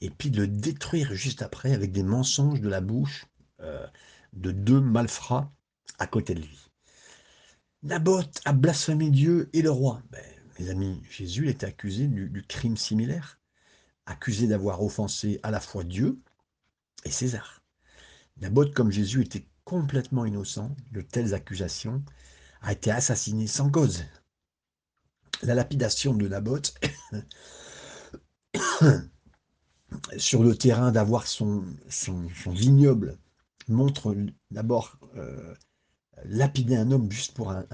et 0.00 0.10
puis 0.10 0.30
de 0.30 0.42
le 0.42 0.48
détruire 0.48 1.14
juste 1.14 1.42
après 1.42 1.72
avec 1.72 1.92
des 1.92 2.02
mensonges 2.02 2.60
de 2.60 2.68
la 2.68 2.80
bouche 2.80 3.26
euh, 3.60 3.86
de 4.32 4.50
deux 4.50 4.80
malfrats 4.80 5.50
à 5.98 6.06
côté 6.06 6.34
de 6.34 6.40
lui. 6.40 6.58
Naboth 7.82 8.40
a 8.44 8.52
blasphémé 8.52 9.10
Dieu 9.10 9.50
et 9.52 9.62
le 9.62 9.70
roi. 9.70 10.02
Ben, 10.10 10.24
mes 10.58 10.70
amis, 10.70 11.02
Jésus 11.10 11.48
était 11.48 11.66
accusé 11.66 12.06
du, 12.06 12.42
crime 12.46 12.76
similaire, 12.76 13.40
accusé 14.06 14.46
d'avoir 14.46 14.82
offensé 14.82 15.40
à 15.42 15.50
la 15.50 15.60
fois 15.60 15.84
Dieu 15.84 16.20
et 17.04 17.10
César. 17.10 17.62
Naboth, 18.40 18.72
comme 18.72 18.90
Jésus, 18.90 19.22
était 19.22 19.46
complètement 19.64 20.24
innocent 20.24 20.74
de 20.92 21.00
telles 21.00 21.34
accusations, 21.34 22.02
a 22.62 22.72
été 22.72 22.90
assassiné 22.90 23.46
sans 23.46 23.70
cause. 23.70 24.04
La 25.42 25.54
lapidation 25.54 26.14
de 26.14 26.28
Naboth 26.28 26.74
sur 30.16 30.42
le 30.42 30.56
terrain 30.56 30.92
d'avoir 30.92 31.26
son, 31.26 31.64
vignoble 32.46 33.18
montre 33.68 34.16
d'abord 34.50 34.98
euh, 35.16 35.54
lapider 36.24 36.76
un 36.76 36.90
homme 36.90 37.10
juste 37.10 37.34
pour 37.34 37.50
un, 37.50 37.66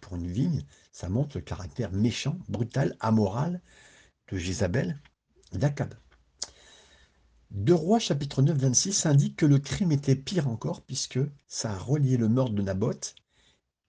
pour 0.00 0.16
une 0.16 0.26
vigne, 0.26 0.64
ça 0.92 1.08
montre 1.08 1.36
le 1.38 1.42
caractère 1.42 1.92
méchant, 1.92 2.38
brutal, 2.48 2.96
amoral 3.00 3.60
de 4.30 4.38
Jézabel, 4.38 5.00
d'Akab. 5.52 5.94
Deux 7.50 7.74
Rois 7.74 7.98
chapitre 7.98 8.42
9 8.42 8.56
26 8.56 9.06
indique 9.06 9.36
que 9.36 9.46
le 9.46 9.58
crime 9.58 9.92
était 9.92 10.16
pire 10.16 10.48
encore 10.48 10.82
puisque 10.82 11.20
ça 11.46 11.72
a 11.72 11.78
relié 11.78 12.16
le 12.16 12.28
meurtre 12.28 12.52
de 12.52 12.62
Naboth 12.62 13.14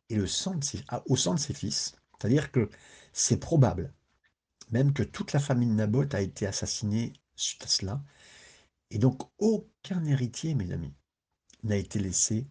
et 0.09 0.15
le 0.15 0.27
sang 0.27 0.59
au 1.05 1.15
sang 1.15 1.35
de 1.35 1.39
ses 1.39 1.53
fils. 1.53 1.95
C'est-à-dire 2.17 2.51
que 2.51 2.69
c'est 3.13 3.37
probable 3.37 3.93
même 4.71 4.93
que 4.93 5.03
toute 5.03 5.33
la 5.33 5.39
famille 5.39 5.67
de 5.67 5.73
Naboth 5.73 6.13
a 6.13 6.21
été 6.21 6.45
assassinée 6.45 7.13
suite 7.35 7.63
à 7.63 7.67
cela. 7.67 8.03
Et 8.91 8.97
donc 8.97 9.21
aucun 9.37 10.03
héritier, 10.05 10.55
mes 10.55 10.71
amis, 10.71 10.93
n'a 11.63 11.75
été 11.75 11.99
laissé 11.99 12.47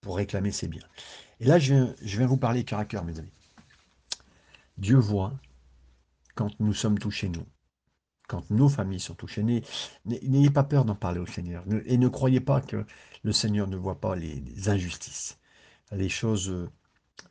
pour 0.00 0.16
réclamer 0.16 0.52
ses 0.52 0.68
biens. 0.68 0.86
Et 1.40 1.44
là, 1.44 1.58
je 1.58 1.94
viens 2.02 2.26
vous 2.26 2.36
parler 2.36 2.64
cœur 2.64 2.78
à 2.78 2.84
cœur, 2.84 3.04
mes 3.04 3.18
amis. 3.18 3.32
Dieu 4.78 4.96
voit 4.96 5.38
quand 6.34 6.58
nous 6.60 6.74
sommes 6.74 6.98
touchés, 6.98 7.28
nous, 7.28 7.46
quand 8.30 8.48
nos 8.50 8.68
familles 8.68 9.00
sont 9.00 9.14
touchées. 9.14 9.42
N'ayez 10.04 10.50
pas 10.50 10.62
peur 10.62 10.84
d'en 10.84 10.94
parler 10.94 11.18
au 11.18 11.26
Seigneur. 11.26 11.64
Et 11.84 11.98
ne 11.98 12.06
croyez 12.06 12.40
pas 12.40 12.60
que 12.60 12.86
le 13.24 13.32
Seigneur 13.32 13.66
ne 13.66 13.76
voit 13.76 14.00
pas 14.00 14.14
les, 14.14 14.68
injustices, 14.68 15.38
les 15.90 16.08
choses 16.08 16.48
euh, 16.48 16.70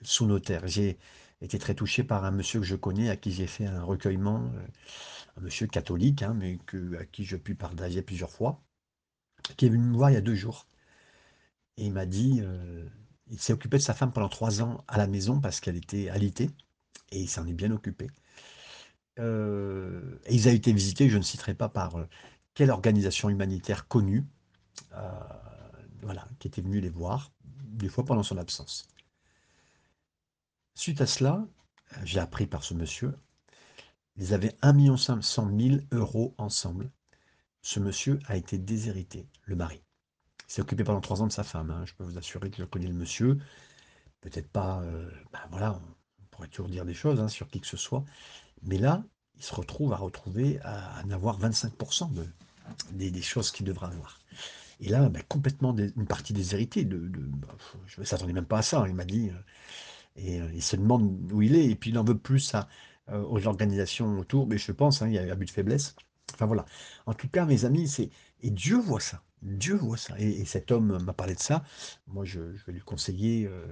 sous 0.02 0.26
nos 0.26 0.40
terres. 0.40 0.68
J'ai 0.68 1.00
été 1.42 1.58
très 1.58 1.74
touché 1.74 2.04
par 2.04 2.26
un 2.26 2.32
monsieur 2.32 2.60
que 2.60 2.66
je 2.66 2.76
connais, 2.76 3.10
à 3.10 3.16
qui 3.16 3.32
j'ai 3.32 3.48
fait 3.48 3.66
un 3.66 3.82
recueillement, 3.82 4.44
euh, 4.54 4.68
un 5.38 5.42
monsieur 5.42 5.68
catholique, 5.68 6.22
hein, 6.22 6.36
mais 6.38 6.60
à 7.00 7.06
qui 7.06 7.24
je 7.24 7.38
puis 7.38 7.56
partager 7.56 8.02
plusieurs 8.02 8.32
fois, 8.32 8.62
qui 9.56 9.68
est 9.68 9.70
venu 9.70 9.84
me 9.84 9.96
voir 9.96 10.12
il 10.12 10.16
y 10.16 10.18
a 10.18 10.22
deux 10.22 10.36
jours. 10.36 10.68
Et 11.78 11.86
il 11.86 11.94
m'a 11.94 12.06
dit, 12.06 12.40
euh, 12.42 12.86
il 13.30 13.40
s'est 13.40 13.54
occupé 13.54 13.78
de 13.78 13.84
sa 13.84 13.94
femme 13.94 14.12
pendant 14.12 14.28
trois 14.28 14.62
ans 14.62 14.84
à 14.90 14.98
la 14.98 15.08
maison 15.08 15.40
parce 15.40 15.62
qu'elle 15.62 15.78
était 15.78 16.10
alitée, 16.10 16.50
et 17.12 17.22
il 17.22 17.30
s'en 17.30 17.48
est 17.48 17.54
bien 17.54 17.72
occupé. 17.72 18.08
Euh, 19.20 20.20
et 20.26 20.36
ils 20.36 20.48
ont 20.48 20.52
été 20.52 20.74
visités, 20.74 21.10
je 21.10 21.18
ne 21.18 21.24
citerai 21.24 21.54
pas 21.54 21.70
par 21.70 21.98
euh, 21.98 22.08
quelle 22.54 22.72
organisation 22.72 23.30
humanitaire 23.30 23.88
connue, 23.88 24.26
voilà, 26.02 26.28
qui 26.40 26.48
était 26.48 26.62
venue 26.62 26.80
les 26.80 26.90
voir, 26.90 27.32
des 27.44 27.90
fois 27.90 28.06
pendant 28.06 28.24
son 28.24 28.38
absence. 28.38 28.88
Suite 30.76 31.02
à 31.02 31.06
cela, 31.06 31.46
j'ai 32.04 32.20
appris 32.20 32.48
par 32.48 32.64
ce 32.64 32.74
monsieur, 32.74 33.14
ils 34.20 34.34
avaient 34.34 34.56
1 34.62 34.98
500 34.98 35.50
000 35.58 35.76
euros 35.92 36.36
ensemble. 36.38 36.92
Ce 37.62 37.80
monsieur 37.80 38.20
a 38.28 38.36
été 38.36 38.58
déshérité, 38.58 39.28
le 39.46 39.56
mari. 39.56 39.82
Il 40.48 40.52
s'est 40.54 40.62
occupé 40.62 40.84
pendant 40.84 41.00
trois 41.02 41.22
ans 41.22 41.28
de 41.28 41.32
sa 41.32 41.44
femme. 41.44 41.72
Hein. 41.72 41.86
Je 41.86 41.94
peux 41.94 42.04
vous 42.04 42.18
assurer 42.18 42.50
que 42.50 42.58
je 42.58 42.66
connais 42.66 42.88
le 42.88 42.94
monsieur. 42.94 43.38
Peut-être 44.22 44.50
pas, 44.50 44.82
euh, 44.82 45.10
ben 45.32 45.40
voilà, 45.52 45.80
on 46.20 46.26
pourrait 46.32 46.50
toujours 46.50 46.70
dire 46.70 46.86
des 46.86 46.94
choses 46.94 47.22
hein, 47.22 47.30
sur 47.30 47.48
qui 47.48 47.62
que 47.62 47.68
ce 47.68 47.78
soit. 47.78 48.04
Mais 48.64 48.78
là, 48.78 49.04
il 49.38 49.44
se 49.44 49.54
retrouve 49.54 49.94
à 49.94 49.98
retrouver, 49.98 50.60
à, 50.64 51.02
en 51.04 51.12
avoir 51.12 51.40
25% 51.40 52.12
de, 52.14 52.26
des, 52.92 53.22
choses 53.22 53.52
qu'il 53.52 53.66
devra 53.66 53.88
avoir. 53.88 54.20
Et 54.82 54.90
là, 54.90 55.10
ben, 55.10 55.24
complètement 55.28 55.76
une 55.76 56.08
partie 56.08 56.34
des 56.34 56.54
héritiers. 56.54 56.86
De, 56.86 56.98
ben, 56.98 57.48
je 57.86 58.00
ne 58.00 58.06
s'attendais 58.06 58.34
même 58.34 58.46
pas 58.46 58.60
à 58.60 58.62
ça. 58.62 58.82
Hein. 58.82 58.88
Il 58.88 58.96
m'a 58.96 59.06
dit, 59.06 59.30
euh, 59.30 59.34
et 60.16 60.42
euh, 60.42 60.52
il 60.54 60.64
se 60.64 60.76
demande 60.76 61.32
où 61.32 61.42
il 61.42 61.56
est, 61.56 61.66
et 61.66 61.76
puis 61.76 61.92
il 61.92 61.98
en 61.98 62.04
veut 62.04 62.18
plus 62.18 62.54
à, 62.56 62.68
aux 63.08 63.48
organisations 63.48 64.20
autour. 64.20 64.48
Mais 64.48 64.58
je 64.58 64.72
pense, 64.72 65.02
il 65.02 65.14
y 65.14 65.18
a 65.18 65.24
un 65.24 65.36
but 65.36 65.46
de 65.46 65.52
faiblesse. 65.52 65.96
Enfin 66.34 66.46
voilà. 66.46 66.66
En 67.06 67.14
tout 67.14 67.28
cas, 67.28 67.46
mes 67.46 67.66
amis, 67.66 67.88
c'est 67.88 68.10
et 68.42 68.52
Dieu 68.52 68.78
voit 68.78 69.00
ça. 69.00 69.22
Dieu 69.42 69.76
voit 69.76 69.98
ça. 69.98 70.18
Et, 70.20 70.46
cet 70.46 70.72
homme 70.72 71.02
m'a 71.04 71.14
parlé 71.14 71.36
de 71.36 71.40
ça. 71.40 71.64
Moi, 72.08 72.26
je, 72.26 72.40
vais 72.40 72.74
lui 72.74 72.82
conseiller, 72.82 73.48
euh, 73.48 73.66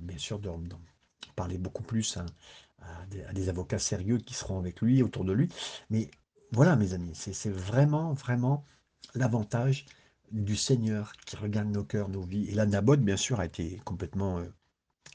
bien 0.00 0.18
sûr, 0.18 0.38
de, 0.38 0.50
parler 1.32 1.58
beaucoup 1.58 1.82
plus 1.82 2.16
à, 2.16 3.32
des, 3.32 3.48
avocats 3.48 3.78
sérieux 3.78 4.18
qui 4.18 4.34
seront 4.34 4.58
avec 4.58 4.80
lui, 4.80 5.02
autour 5.02 5.24
de 5.24 5.32
lui. 5.32 5.48
Mais 5.90 6.10
voilà, 6.52 6.76
mes 6.76 6.94
amis, 6.94 7.12
c'est 7.14 7.50
vraiment, 7.50 8.12
vraiment 8.12 8.64
l'avantage 9.14 9.86
du 10.30 10.56
Seigneur 10.56 11.12
qui 11.26 11.36
regarde 11.36 11.68
nos 11.68 11.84
cœurs, 11.84 12.08
nos 12.08 12.22
vies. 12.22 12.48
Et 12.48 12.54
la 12.54 12.66
Naboth, 12.66 13.00
bien 13.00 13.16
sûr, 13.16 13.40
a 13.40 13.46
été 13.46 13.80
complètement 13.84 14.38
euh, 14.38 14.46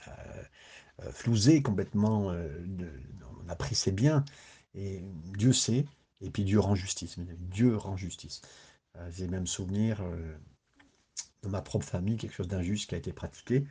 euh, 0.08 1.12
flousé, 1.12 1.62
complètement... 1.62 2.28
on 2.28 3.50
a 3.50 3.56
pris 3.56 3.76
ses 3.76 3.92
biens. 3.92 4.24
Et 4.76 5.02
Dieu 5.38 5.54
sait, 5.54 5.86
et 6.22 6.30
puis 6.30 6.44
Dieu 6.44 6.60
rend 6.60 6.76
justice. 6.76 7.18
Dieu 7.18 7.76
rend 7.76 7.98
justice. 7.98 8.42
Euh, 8.98 9.10
j'ai 9.12 9.28
même 9.28 9.48
souvenir 9.48 10.02
euh, 10.02 10.38
de 11.44 11.50
ma 11.50 11.62
propre 11.62 11.86
famille, 11.86 12.18
quelque 12.18 12.34
chose 12.34 12.48
d'injuste 12.48 12.90
qui 12.90 12.96
a 12.96 12.98
été 12.98 13.14
pratiqué. 13.14 13.66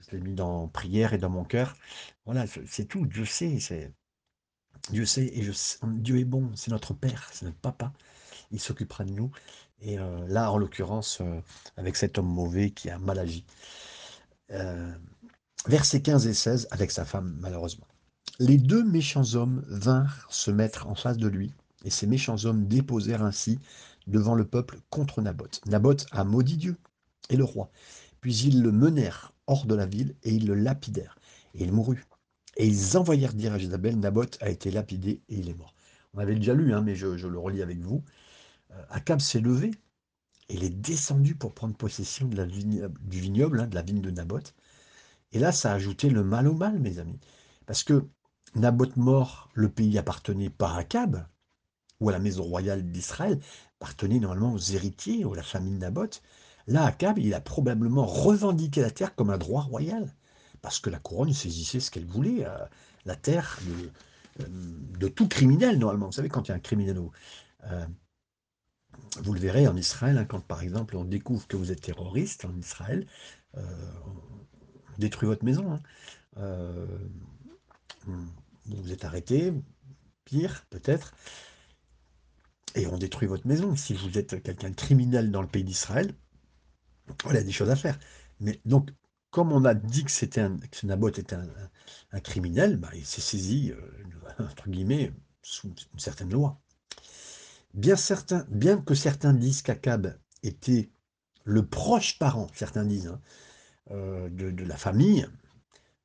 Je 0.00 0.16
l'ai 0.16 0.22
mis 0.22 0.34
dans 0.34 0.68
prière 0.68 1.12
et 1.12 1.18
dans 1.18 1.30
mon 1.30 1.44
cœur. 1.44 1.76
Voilà, 2.24 2.46
c'est 2.66 2.86
tout. 2.86 3.06
Dieu 3.06 3.24
sait, 3.24 3.58
Dieu 4.90 5.04
sait 5.04 5.26
et 5.26 5.50
Dieu 5.84 6.18
est 6.18 6.24
bon. 6.24 6.50
C'est 6.54 6.70
notre 6.70 6.94
Père, 6.94 7.28
c'est 7.32 7.44
notre 7.44 7.58
Papa. 7.58 7.92
Il 8.50 8.60
s'occupera 8.60 9.04
de 9.04 9.12
nous. 9.12 9.30
Et 9.82 9.98
euh, 9.98 10.26
là, 10.28 10.50
en 10.52 10.58
l'occurrence, 10.58 11.22
avec 11.76 11.96
cet 11.96 12.18
homme 12.18 12.28
mauvais 12.28 12.70
qui 12.70 12.90
a 12.90 12.98
mal 12.98 13.18
agi. 13.18 13.44
versets 15.66 16.02
15 16.02 16.26
et 16.26 16.34
16, 16.34 16.68
avec 16.70 16.90
sa 16.90 17.04
femme, 17.04 17.36
malheureusement. 17.40 17.86
Les 18.38 18.56
deux 18.56 18.84
méchants 18.84 19.34
hommes 19.34 19.62
vinrent 19.68 20.26
se 20.30 20.50
mettre 20.50 20.86
en 20.86 20.94
face 20.94 21.18
de 21.18 21.28
lui, 21.28 21.52
et 21.84 21.90
ces 21.90 22.06
méchants 22.06 22.44
hommes 22.44 22.66
déposèrent 22.66 23.22
ainsi 23.22 23.58
devant 24.06 24.34
le 24.34 24.46
peuple 24.46 24.78
contre 24.88 25.20
Naboth. 25.20 25.60
Naboth 25.66 26.06
a 26.10 26.24
maudit 26.24 26.56
Dieu 26.56 26.76
et 27.28 27.36
le 27.36 27.44
roi. 27.44 27.70
Puis 28.20 28.36
ils 28.36 28.62
le 28.62 28.72
menèrent 28.72 29.32
hors 29.50 29.66
de 29.66 29.74
la 29.74 29.86
ville 29.86 30.14
et 30.22 30.30
ils 30.32 30.46
le 30.46 30.54
lapidèrent. 30.54 31.18
Et 31.54 31.64
il 31.64 31.72
mourut. 31.72 32.06
Et 32.56 32.66
ils 32.66 32.96
envoyèrent 32.96 33.34
dire 33.34 33.52
à 33.52 33.58
Jézabel, 33.58 33.98
Naboth 33.98 34.38
a 34.40 34.48
été 34.48 34.70
lapidé 34.70 35.22
et 35.28 35.36
il 35.36 35.48
est 35.48 35.54
mort. 35.54 35.74
On 36.14 36.18
avait 36.18 36.34
déjà 36.34 36.54
lu, 36.54 36.72
hein, 36.72 36.80
mais 36.80 36.94
je, 36.96 37.06
le 37.06 37.38
relis 37.38 37.62
avec 37.62 37.80
vous. 37.80 38.02
Euh, 38.72 38.82
Akab 38.90 39.20
s'est 39.20 39.40
levé 39.40 39.72
et 40.48 40.54
il 40.54 40.64
est 40.64 40.70
descendu 40.70 41.34
pour 41.34 41.54
prendre 41.54 41.76
possession 41.76 42.28
du 42.28 43.20
vignoble, 43.20 43.60
hein, 43.60 43.66
de 43.66 43.74
la 43.74 43.82
vigne 43.82 44.00
de 44.00 44.10
Naboth. 44.10 44.54
Et 45.32 45.38
là, 45.38 45.52
ça 45.52 45.72
a 45.72 45.74
ajouté 45.74 46.10
le 46.10 46.24
mal 46.24 46.48
au 46.48 46.54
mal, 46.54 46.78
mes 46.80 46.98
amis. 46.98 47.20
Parce 47.66 47.84
que 47.84 48.04
Naboth 48.54 48.96
mort, 48.96 49.48
le 49.54 49.68
pays 49.68 49.96
appartenait 49.98 50.50
pas 50.50 50.72
à 50.72 50.78
Akab, 50.78 51.26
ou 52.00 52.08
à 52.08 52.12
la 52.12 52.18
maison 52.18 52.42
royale 52.42 52.90
d'Israël, 52.90 53.38
appartenait 53.80 54.18
normalement 54.18 54.52
aux 54.52 54.58
héritiers 54.58 55.24
ou 55.24 55.34
à 55.34 55.36
la 55.36 55.42
famille 55.42 55.78
Naboth. 55.78 56.22
Là, 56.70 56.84
Akab, 56.84 57.18
il 57.18 57.34
a 57.34 57.40
probablement 57.40 58.06
revendiqué 58.06 58.80
la 58.80 58.92
terre 58.92 59.16
comme 59.16 59.30
un 59.30 59.38
droit 59.38 59.62
royal, 59.62 60.14
parce 60.62 60.78
que 60.78 60.88
la 60.88 61.00
couronne 61.00 61.32
saisissait 61.32 61.80
ce 61.80 61.90
qu'elle 61.90 62.06
voulait, 62.06 62.46
euh, 62.46 62.64
la 63.04 63.16
terre 63.16 63.58
de, 63.66 64.44
euh, 64.44 64.46
de, 65.00 65.08
tout 65.08 65.26
criminel, 65.26 65.80
normalement. 65.80 66.06
Vous 66.06 66.12
savez, 66.12 66.28
quand 66.28 66.46
il 66.46 66.50
y 66.50 66.52
a 66.52 66.54
un 66.54 66.60
criminel, 66.60 66.96
euh, 67.64 67.86
vous 69.20 69.34
le 69.34 69.40
verrez 69.40 69.66
en 69.66 69.76
Israël, 69.76 70.16
hein, 70.16 70.24
quand 70.24 70.46
par 70.46 70.62
exemple 70.62 70.96
on 70.96 71.04
découvre 71.04 71.44
que 71.48 71.56
vous 71.56 71.72
êtes 71.72 71.80
terroriste 71.80 72.44
en 72.44 72.56
Israël, 72.56 73.04
on 73.56 74.98
détruit 74.98 75.26
votre 75.26 75.44
maison. 75.44 75.80
Hein. 76.36 76.86
vous 78.66 78.92
êtes 78.92 79.04
arrêté, 79.04 79.52
pire 80.24 80.64
peut-être, 80.70 81.14
et 82.76 82.86
on 82.86 82.96
détruit 82.96 83.26
votre 83.26 83.48
maison. 83.48 83.74
Si 83.74 83.92
vous 83.92 84.16
êtes 84.18 84.40
quelqu'un 84.40 84.70
de 84.70 84.76
criminel 84.76 85.32
dans 85.32 85.42
le 85.42 85.48
pays 85.48 85.64
d'Israël, 85.64 86.14
il 87.28 87.34
y 87.34 87.38
a 87.38 87.42
des 87.42 87.52
choses 87.52 87.70
à 87.70 87.76
faire. 87.76 87.98
Mais 88.40 88.60
donc, 88.64 88.90
comme 89.30 89.52
on 89.52 89.64
a 89.64 89.74
dit 89.74 90.04
que 90.04 90.10
c'était 90.10 90.46
Naboth 90.82 91.18
était 91.18 91.36
un, 92.12 92.20
criminel, 92.20 92.76
bah, 92.76 92.90
il 92.94 93.06
s'est 93.06 93.20
saisi, 93.20 93.72
euh, 93.72 94.44
entre 94.44 94.68
guillemets, 94.68 95.12
sous 95.42 95.68
une 95.68 95.98
certaine 95.98 96.30
loi. 96.30 96.60
Bien 97.72 97.94
que 97.94 98.94
certains 98.94 99.32
disent 99.32 99.62
qu'Akab 99.62 100.18
était 100.42 100.90
le 101.44 101.64
proche 101.64 102.18
parent, 102.18 102.48
certains 102.54 102.84
disent, 102.84 103.06
hein, 103.08 103.20
euh, 103.92 104.28
de, 104.28 104.64
la 104.64 104.76
famille, 104.76 105.28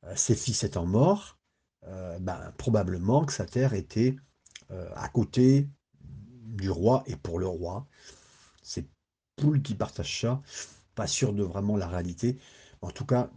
euh, 0.03 0.15
ses 0.15 0.35
fils 0.35 0.63
étant 0.63 0.85
morts, 0.85 1.37
bah, 2.19 2.51
probablement 2.57 3.25
que 3.25 3.31
sa 3.31 3.45
terre 3.45 3.75
était 3.75 4.15
à 4.95 5.07
côté 5.07 5.69
du 5.91 6.71
roi 6.71 7.03
et 7.05 7.15
pour 7.15 7.37
le 7.37 7.45
roi. 7.45 7.85
C'est 8.63 8.87
Poule 9.35 9.61
qui 9.61 9.75
partage 9.75 10.21
ça. 10.21 10.41
Pas 10.95 11.07
sûr 11.07 11.33
de 11.33 11.43
vraiment 11.43 11.77
la 11.77 11.87
réalité. 11.87 12.37
En 12.81 12.91
tout 12.91 13.05
cas, 13.05 13.31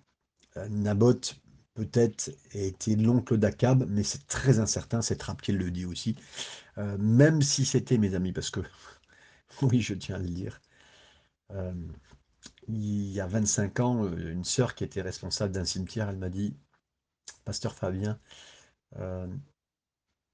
Naboth 0.70 1.36
peut-être 1.74 2.30
était 2.52 2.96
l'oncle 2.96 3.38
d'Akab, 3.38 3.86
mais 3.88 4.02
c'est 4.04 4.26
très 4.26 4.60
incertain, 4.60 5.02
c'est 5.02 5.16
Trapp 5.16 5.42
qui 5.42 5.52
le 5.52 5.70
dit 5.70 5.86
aussi. 5.86 6.16
même 6.98 7.42
si 7.42 7.64
c'était, 7.66 7.98
mes 7.98 8.14
amis, 8.14 8.32
parce 8.32 8.50
que, 8.50 8.60
oui, 9.62 9.80
je 9.82 9.94
tiens 9.94 10.16
à 10.16 10.18
le 10.18 10.28
dire, 10.28 10.60
il 12.68 13.10
y 13.10 13.20
a 13.20 13.26
25 13.26 13.80
ans, 13.80 14.06
une 14.16 14.44
sœur 14.44 14.74
qui 14.76 14.84
était 14.84 15.02
responsable 15.02 15.52
d'un 15.52 15.64
cimetière, 15.64 16.08
elle 16.08 16.18
m'a 16.18 16.28
dit, 16.28 16.54
Pasteur 17.44 17.74
Fabien, 17.74 18.20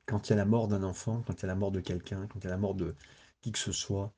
quand 0.06 0.28
il 0.28 0.30
y 0.30 0.32
a 0.32 0.36
la 0.36 0.44
mort 0.46 0.68
d'un 0.68 0.82
enfant, 0.82 1.22
quand 1.26 1.34
il 1.34 1.42
y 1.42 1.44
a 1.44 1.48
la 1.48 1.54
mort 1.54 1.70
de 1.72 1.80
quelqu'un, 1.80 2.26
quand 2.28 2.38
il 2.40 2.44
y 2.44 2.46
a 2.46 2.50
la 2.50 2.56
mort 2.58 2.74
de 2.74 2.94
qui 3.42 3.52
que 3.52 3.58
ce 3.58 3.72
soit, 3.72 4.12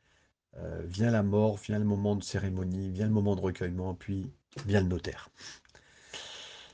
euh, 0.58 0.82
vient 0.86 1.10
la 1.10 1.22
mort, 1.22 1.56
vient 1.58 1.78
le 1.78 1.84
moment 1.84 2.16
de 2.16 2.22
cérémonie, 2.22 2.90
vient 2.90 3.06
le 3.06 3.12
moment 3.12 3.36
de 3.36 3.40
recueillement, 3.40 3.94
puis 3.94 4.30
vient 4.66 4.80
le 4.80 4.88
notaire. 4.88 5.28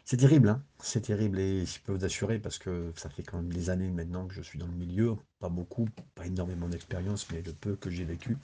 C'est 0.05 0.17
terrible, 0.19 0.49
hein 0.49 0.63
c'est 0.81 1.01
terrible, 1.01 1.39
et 1.39 1.65
je 1.65 1.81
peux 1.81 1.93
vous 1.93 2.05
assurer, 2.05 2.39
parce 2.39 2.59
que 2.59 2.93
ça 2.97 3.09
fait 3.09 3.23
quand 3.23 3.39
même 3.39 3.53
des 3.53 3.71
années 3.71 3.91
maintenant 3.91 4.27
que 4.27 4.35
je 4.35 4.43
suis 4.43 4.59
dans 4.59 4.67
le 4.67 4.73
milieu, 4.73 5.17
pas 5.39 5.49
beaucoup, 5.49 5.89
pas 6.15 6.27
énormément 6.27 6.69
d'expérience, 6.69 7.31
mais 7.33 7.43
le 7.43 7.53
peu 7.53 7.77
que 7.77 7.91
j'ai 7.91 8.05
vécu. 8.05 8.37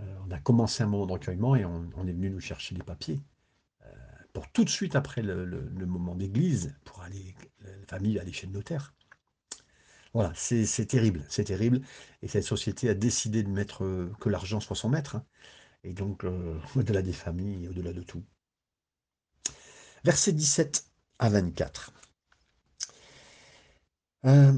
Euh, 0.00 0.18
on 0.26 0.30
a 0.30 0.38
commencé 0.38 0.82
un 0.82 0.86
moment 0.86 1.06
de 1.06 1.12
recueillement 1.12 1.56
et 1.56 1.64
on, 1.64 2.06
est 2.06 2.12
venu 2.12 2.30
nous 2.30 2.40
chercher 2.40 2.74
des 2.74 2.82
papiers 2.82 3.20
euh, 3.84 3.88
pour 4.32 4.50
tout 4.52 4.64
de 4.64 4.70
suite 4.70 4.96
après 4.96 5.22
le, 5.22 5.44
le 5.44 5.86
moment 5.86 6.14
d'église, 6.14 6.74
pour 6.84 7.02
aller, 7.02 7.34
la 7.64 7.86
famille 7.88 8.18
aller 8.18 8.32
chez 8.32 8.46
le 8.46 8.52
notaire. 8.52 8.94
Voilà, 10.16 10.32
c'est 10.34 10.86
terrible, 10.86 11.26
c'est 11.28 11.44
terrible. 11.44 11.82
Et 12.22 12.28
cette 12.28 12.44
société 12.44 12.88
a 12.88 12.94
décidé 12.94 13.42
de 13.42 13.50
mettre 13.50 13.84
euh, 13.84 14.10
que 14.18 14.30
l'argent 14.30 14.60
soit 14.60 14.74
son 14.74 14.88
maître. 14.88 15.16
Hein. 15.16 15.26
et 15.84 15.92
donc, 15.92 16.24
euh, 16.24 16.58
au-delà 16.74 17.02
des 17.02 17.12
familles, 17.12 17.68
au-delà 17.68 17.92
de 17.92 18.00
tout. 18.00 18.24
Versets 20.04 20.32
17 20.32 20.86
à 21.18 21.28
24. 21.28 21.92
Euh, 24.24 24.54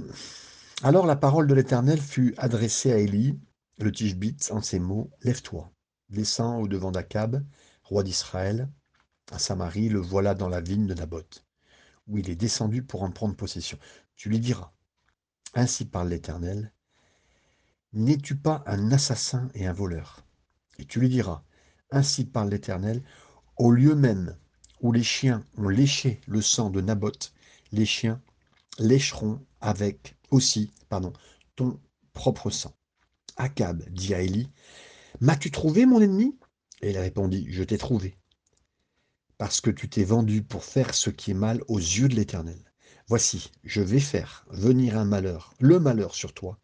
alors 0.85 1.07
la 1.07 1.17
parole 1.17 1.49
de 1.49 1.55
l'Éternel 1.55 2.01
fut 2.01 2.37
adressée 2.39 2.93
à 2.93 2.99
Élie, 2.99 3.37
le 3.79 3.91
Tishbite, 3.91 4.53
en 4.53 4.63
ces 4.63 4.79
mots 4.79 5.11
Lève-toi, 5.23 5.73
descends 6.09 6.61
au 6.61 6.69
devant 6.69 6.93
d'Akab, 6.93 7.45
roi 7.83 8.05
d'Israël, 8.05 8.69
à 9.33 9.41
Samarie, 9.41 9.89
le 9.89 9.99
voilà 9.99 10.35
dans 10.35 10.49
la 10.49 10.61
vigne 10.61 10.87
de 10.87 10.95
Naboth, 10.95 11.45
où 12.07 12.17
il 12.17 12.31
est 12.31 12.37
descendu 12.37 12.85
pour 12.85 13.03
en 13.03 13.11
prendre 13.11 13.35
possession. 13.35 13.77
Tu 14.15 14.29
lui 14.29 14.39
diras 14.39 14.73
ainsi 15.59 15.85
parle 15.85 16.11
l'Éternel. 16.11 16.73
N'es-tu 17.93 18.37
pas 18.37 18.63
un 18.67 18.93
assassin 18.93 19.49
et 19.55 19.67
un 19.67 19.73
voleur? 19.73 20.25
Et 20.79 20.85
tu 20.85 21.01
lui 21.01 21.09
diras, 21.09 21.43
Ainsi 21.91 22.25
parle 22.25 22.51
l'Éternel, 22.51 23.03
au 23.57 23.73
lieu 23.73 23.97
même 23.97 24.37
où 24.81 24.93
les 24.93 25.03
chiens 25.03 25.45
ont 25.57 25.69
léché 25.69 26.21
le 26.29 26.41
sang 26.43 26.71
de 26.71 26.81
Naboth, 26.81 27.33
les 27.73 27.87
chiens 27.87 28.23
lécheront 28.79 29.45
avec 29.61 30.17
aussi 30.31 30.71
pardon, 30.89 31.13
ton 31.57 31.81
propre 32.13 32.51
sang. 32.51 32.77
Akab 33.37 33.83
dit 33.91 34.15
à 34.15 34.21
Élie, 34.21 34.49
M'as-tu 35.21 35.51
trouvé 35.51 35.87
mon 35.87 36.01
ennemi? 36.01 36.39
Et 36.83 36.91
il 36.91 36.99
répondit, 36.99 37.47
Je 37.51 37.65
t'ai 37.65 37.79
trouvé, 37.79 38.17
parce 39.39 39.61
que 39.61 39.71
tu 39.71 39.89
t'es 39.89 40.05
vendu 40.05 40.45
pour 40.45 40.63
faire 40.63 40.95
ce 40.95 41.11
qui 41.11 41.33
est 41.33 41.35
mal 41.35 41.65
aux 41.67 41.79
yeux 41.79 42.09
de 42.09 42.15
l'Éternel. 42.15 42.68
Voici, 43.09 43.51
je 43.65 43.81
vais 43.81 44.01
faire 44.01 44.45
venir 44.51 44.99
un 44.99 45.07
malheur, 45.07 45.55
le 45.61 45.81
malheur 45.81 46.15
sur 46.15 46.35
toi. 46.35 46.59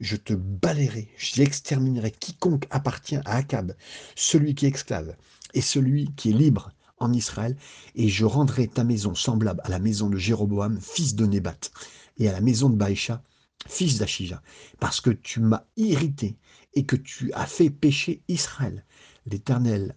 Je 0.00 0.16
te 0.16 0.32
balayerai, 0.32 1.08
j'exterminerai 1.16 2.10
quiconque 2.10 2.66
appartient 2.70 3.20
à 3.24 3.36
Akab, 3.36 3.76
celui 4.16 4.56
qui 4.56 4.66
est 4.66 4.70
esclave 4.70 5.16
et 5.54 5.60
celui 5.60 6.12
qui 6.16 6.30
est 6.30 6.34
libre 6.34 6.72
en 6.98 7.12
Israël, 7.12 7.56
et 7.94 8.08
je 8.08 8.24
rendrai 8.24 8.66
ta 8.66 8.82
maison 8.82 9.14
semblable 9.14 9.60
à 9.62 9.68
la 9.68 9.78
maison 9.78 10.10
de 10.10 10.16
Jéroboam, 10.16 10.80
fils 10.80 11.14
de 11.14 11.26
Nébat, 11.26 11.70
et 12.18 12.28
à 12.28 12.32
la 12.32 12.40
maison 12.40 12.70
de 12.70 12.76
Baïcha, 12.76 13.22
fils 13.68 13.98
d'Achija, 13.98 14.42
parce 14.80 15.00
que 15.00 15.10
tu 15.10 15.38
m'as 15.38 15.62
irrité 15.76 16.36
et 16.74 16.86
que 16.86 16.96
tu 16.96 17.32
as 17.34 17.46
fait 17.46 17.70
pécher 17.70 18.20
Israël. 18.26 18.84
L'Éternel 19.26 19.94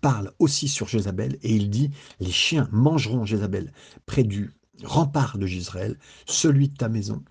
parle 0.00 0.32
aussi 0.40 0.66
sur 0.66 0.88
Jézabel, 0.88 1.38
et 1.42 1.54
il 1.54 1.70
dit, 1.70 1.92
les 2.18 2.32
chiens 2.32 2.68
mangeront 2.72 3.24
Jézabel 3.24 3.72
près 4.04 4.24
du 4.24 4.57
rempart 4.84 5.38
de 5.38 5.46
Gisraël, 5.46 5.98
celui 6.26 6.68
de 6.68 6.76
ta 6.76 6.88
maison, 6.88 7.22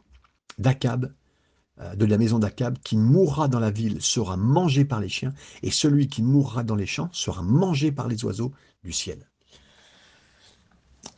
d'Akab, 0.58 1.14
euh, 1.80 1.96
de 1.96 2.06
la 2.06 2.18
maison 2.18 2.40
d'Akab, 2.40 2.78
qui 2.84 2.98
mourra 2.98 3.48
dans 3.48 3.60
la 3.60 3.72
ville 3.72 4.02
sera 4.02 4.38
mangé 4.38 4.86
par 4.86 5.00
les 5.00 5.10
chiens, 5.10 5.34
et 5.64 5.72
celui 5.72 6.08
qui 6.08 6.22
mourra 6.22 6.64
dans 6.64 6.76
les 6.76 6.86
champs 6.86 7.10
sera 7.12 7.42
mangé 7.44 7.92
par 7.92 8.08
les 8.08 8.24
oiseaux 8.26 8.52
du 8.84 8.92
ciel. 8.92 9.28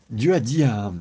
Dieu 0.09 0.33
a 0.33 0.39
dit 0.39 0.63
à 0.63 0.91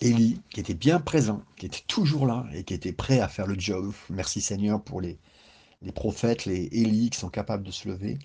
Élie, 0.00 0.40
qui 0.50 0.60
était 0.60 0.74
bien 0.74 1.00
présent, 1.00 1.42
qui 1.56 1.66
était 1.66 1.82
toujours 1.86 2.26
là 2.26 2.46
et 2.52 2.64
qui 2.64 2.74
était 2.74 2.92
prêt 2.92 3.20
à 3.20 3.28
faire 3.28 3.46
le 3.46 3.58
job, 3.58 3.92
merci 4.10 4.40
Seigneur 4.40 4.82
pour 4.82 5.00
les, 5.00 5.18
prophètes, 5.94 6.44
les 6.44 6.68
Élie 6.72 7.10
qui 7.10 7.18
sont 7.18 7.30
capables 7.30 7.64
de 7.64 7.70
se 7.70 7.88
lever. 7.88 8.18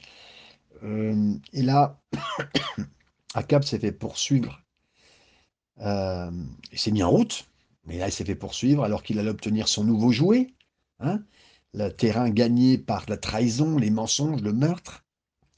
Euh, 0.83 1.33
et 1.53 1.61
là, 1.61 1.99
Akab 3.33 3.63
s'est 3.63 3.79
fait 3.79 3.91
poursuivre 3.91 4.61
euh, 5.81 6.31
il 6.71 6.79
s'est 6.79 6.91
mis 6.91 7.03
en 7.03 7.09
route, 7.09 7.47
mais 7.85 7.97
là, 7.97 8.07
il 8.07 8.11
s'est 8.11 8.25
fait 8.25 8.35
poursuivre 8.35 8.83
alors 8.83 9.03
qu'il 9.03 9.19
allait 9.19 9.29
obtenir 9.29 9.67
son 9.67 9.83
nouveau 9.83 10.11
jouet. 10.11 10.53
Hein 10.99 11.23
le 11.73 11.89
terrain 11.89 12.29
gagné 12.29 12.77
par 12.77 13.05
la 13.07 13.17
trahison, 13.17 13.77
les 13.77 13.89
mensonges, 13.89 14.41
le 14.41 14.53
meurtre. 14.53 15.05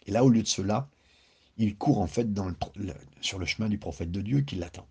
Et 0.06 0.12
là, 0.12 0.24
au 0.24 0.30
lieu 0.30 0.44
de 0.44 0.48
cela, 0.48 0.90
il 1.58 1.78
court 1.78 2.00
en 2.00 2.08
fait 2.08 2.28
sur 3.22 3.40
le 3.40 3.46
chemin 3.46 3.70
du 3.70 3.78
prophète 3.78 4.12
de 4.12 4.22
Dieu 4.22 4.42
qui 4.42 4.56
l'attend. 4.56 4.88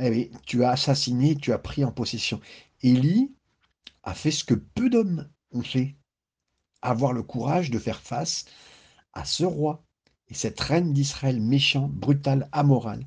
Eh 0.00 0.30
tu 0.46 0.64
as 0.64 0.70
assassiné, 0.70 1.36
tu 1.36 1.52
as 1.52 1.58
pris 1.58 1.84
en 1.84 1.92
possession. 1.92 2.40
Élie 2.82 3.32
a 4.02 4.14
fait 4.14 4.30
ce 4.30 4.44
que 4.44 4.54
peu 4.54 4.88
d'hommes 4.88 5.28
ont 5.52 5.62
fait, 5.62 5.96
avoir 6.80 7.12
le 7.12 7.22
courage 7.22 7.70
de 7.70 7.78
faire 7.78 8.00
face 8.00 8.44
à 9.12 9.24
ce 9.24 9.44
roi 9.44 9.84
et 10.30 10.34
cette 10.34 10.60
reine 10.60 10.92
d'Israël 10.92 11.40
méchant, 11.40 11.88
brutal, 11.88 12.48
amoral, 12.52 13.06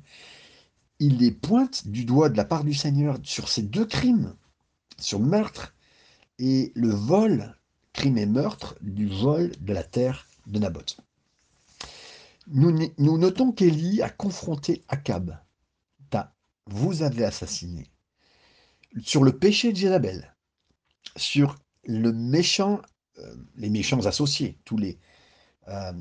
il 0.98 1.18
les 1.18 1.32
pointe 1.32 1.88
du 1.88 2.04
doigt 2.04 2.28
de 2.28 2.36
la 2.36 2.44
part 2.44 2.64
du 2.64 2.74
Seigneur 2.74 3.18
sur 3.22 3.48
ces 3.48 3.62
deux 3.62 3.86
crimes, 3.86 4.34
sur 4.98 5.20
meurtre 5.20 5.74
et 6.38 6.72
le 6.74 6.90
vol, 6.90 7.56
crime 7.92 8.18
et 8.18 8.26
meurtre, 8.26 8.76
du 8.80 9.08
vol 9.08 9.52
de 9.60 9.72
la 9.72 9.82
terre 9.82 10.28
de 10.46 10.58
Naboth. 10.58 10.98
Nous, 12.48 12.92
nous 12.98 13.18
notons 13.18 13.52
qu'Élie 13.52 14.02
a 14.02 14.10
confronté 14.10 14.84
Akab. 14.88 15.38
Vous 16.66 17.02
avez 17.02 17.24
assassiné. 17.24 17.86
Sur 19.02 19.24
le 19.24 19.36
péché 19.36 19.72
de 19.72 19.76
Jézabel, 19.76 20.34
sur 21.16 21.56
le 21.84 22.12
méchant, 22.12 22.80
euh, 23.18 23.36
les 23.56 23.68
méchants 23.68 24.06
associés, 24.06 24.58
tous 24.64 24.78
les, 24.78 24.98
euh, 25.68 25.92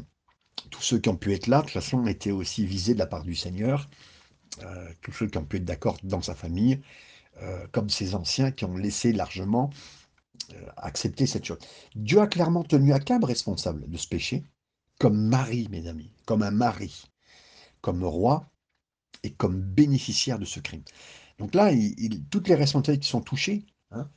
tous 0.70 0.82
ceux 0.82 1.00
qui 1.00 1.10
ont 1.10 1.16
pu 1.16 1.34
être 1.34 1.48
là, 1.48 1.60
de 1.60 1.64
toute 1.64 1.74
façon, 1.74 2.06
étaient 2.08 2.32
aussi 2.32 2.66
visés 2.66 2.94
de 2.94 3.00
la 3.00 3.08
part 3.08 3.24
du 3.24 3.36
Seigneur. 3.36 3.90
Euh, 4.62 4.90
tous 5.02 5.12
ceux 5.12 5.28
qui 5.28 5.38
ont 5.38 5.46
pu 5.46 5.58
être 5.58 5.66
d'accord 5.66 5.98
dans 6.04 6.22
sa 6.22 6.36
famille, 6.36 6.80
euh, 7.42 7.66
comme 7.72 7.90
ces 7.90 8.16
anciens 8.16 8.52
qui 8.52 8.66
ont 8.66 8.78
laissé 8.78 9.12
largement 9.12 9.72
euh, 10.54 10.66
accepter 10.78 11.26
cette 11.26 11.46
chose. 11.46 11.58
Dieu 11.96 12.20
a 12.20 12.28
clairement 12.28 12.64
tenu 12.64 12.94
Akab 12.94 13.24
responsable 13.24 13.90
de 13.90 13.98
ce 13.98 14.08
péché, 14.08 14.44
comme 15.00 15.18
mari, 15.18 15.68
mes 15.72 15.88
amis, 15.88 16.12
comme 16.26 16.44
un 16.44 16.52
mari, 16.52 17.04
comme 17.82 18.04
roi 18.04 18.48
et 19.24 19.32
comme 19.32 19.60
bénéficiaire 19.60 20.38
de 20.38 20.46
ce 20.46 20.60
crime. 20.60 20.84
Donc 21.40 21.56
là, 21.56 21.72
toutes 22.30 22.48
les 22.48 22.56
responsabilités 22.56 23.04
qui 23.04 23.10
sont 23.10 23.22
touchées, 23.22 23.66
hein, 23.92 24.08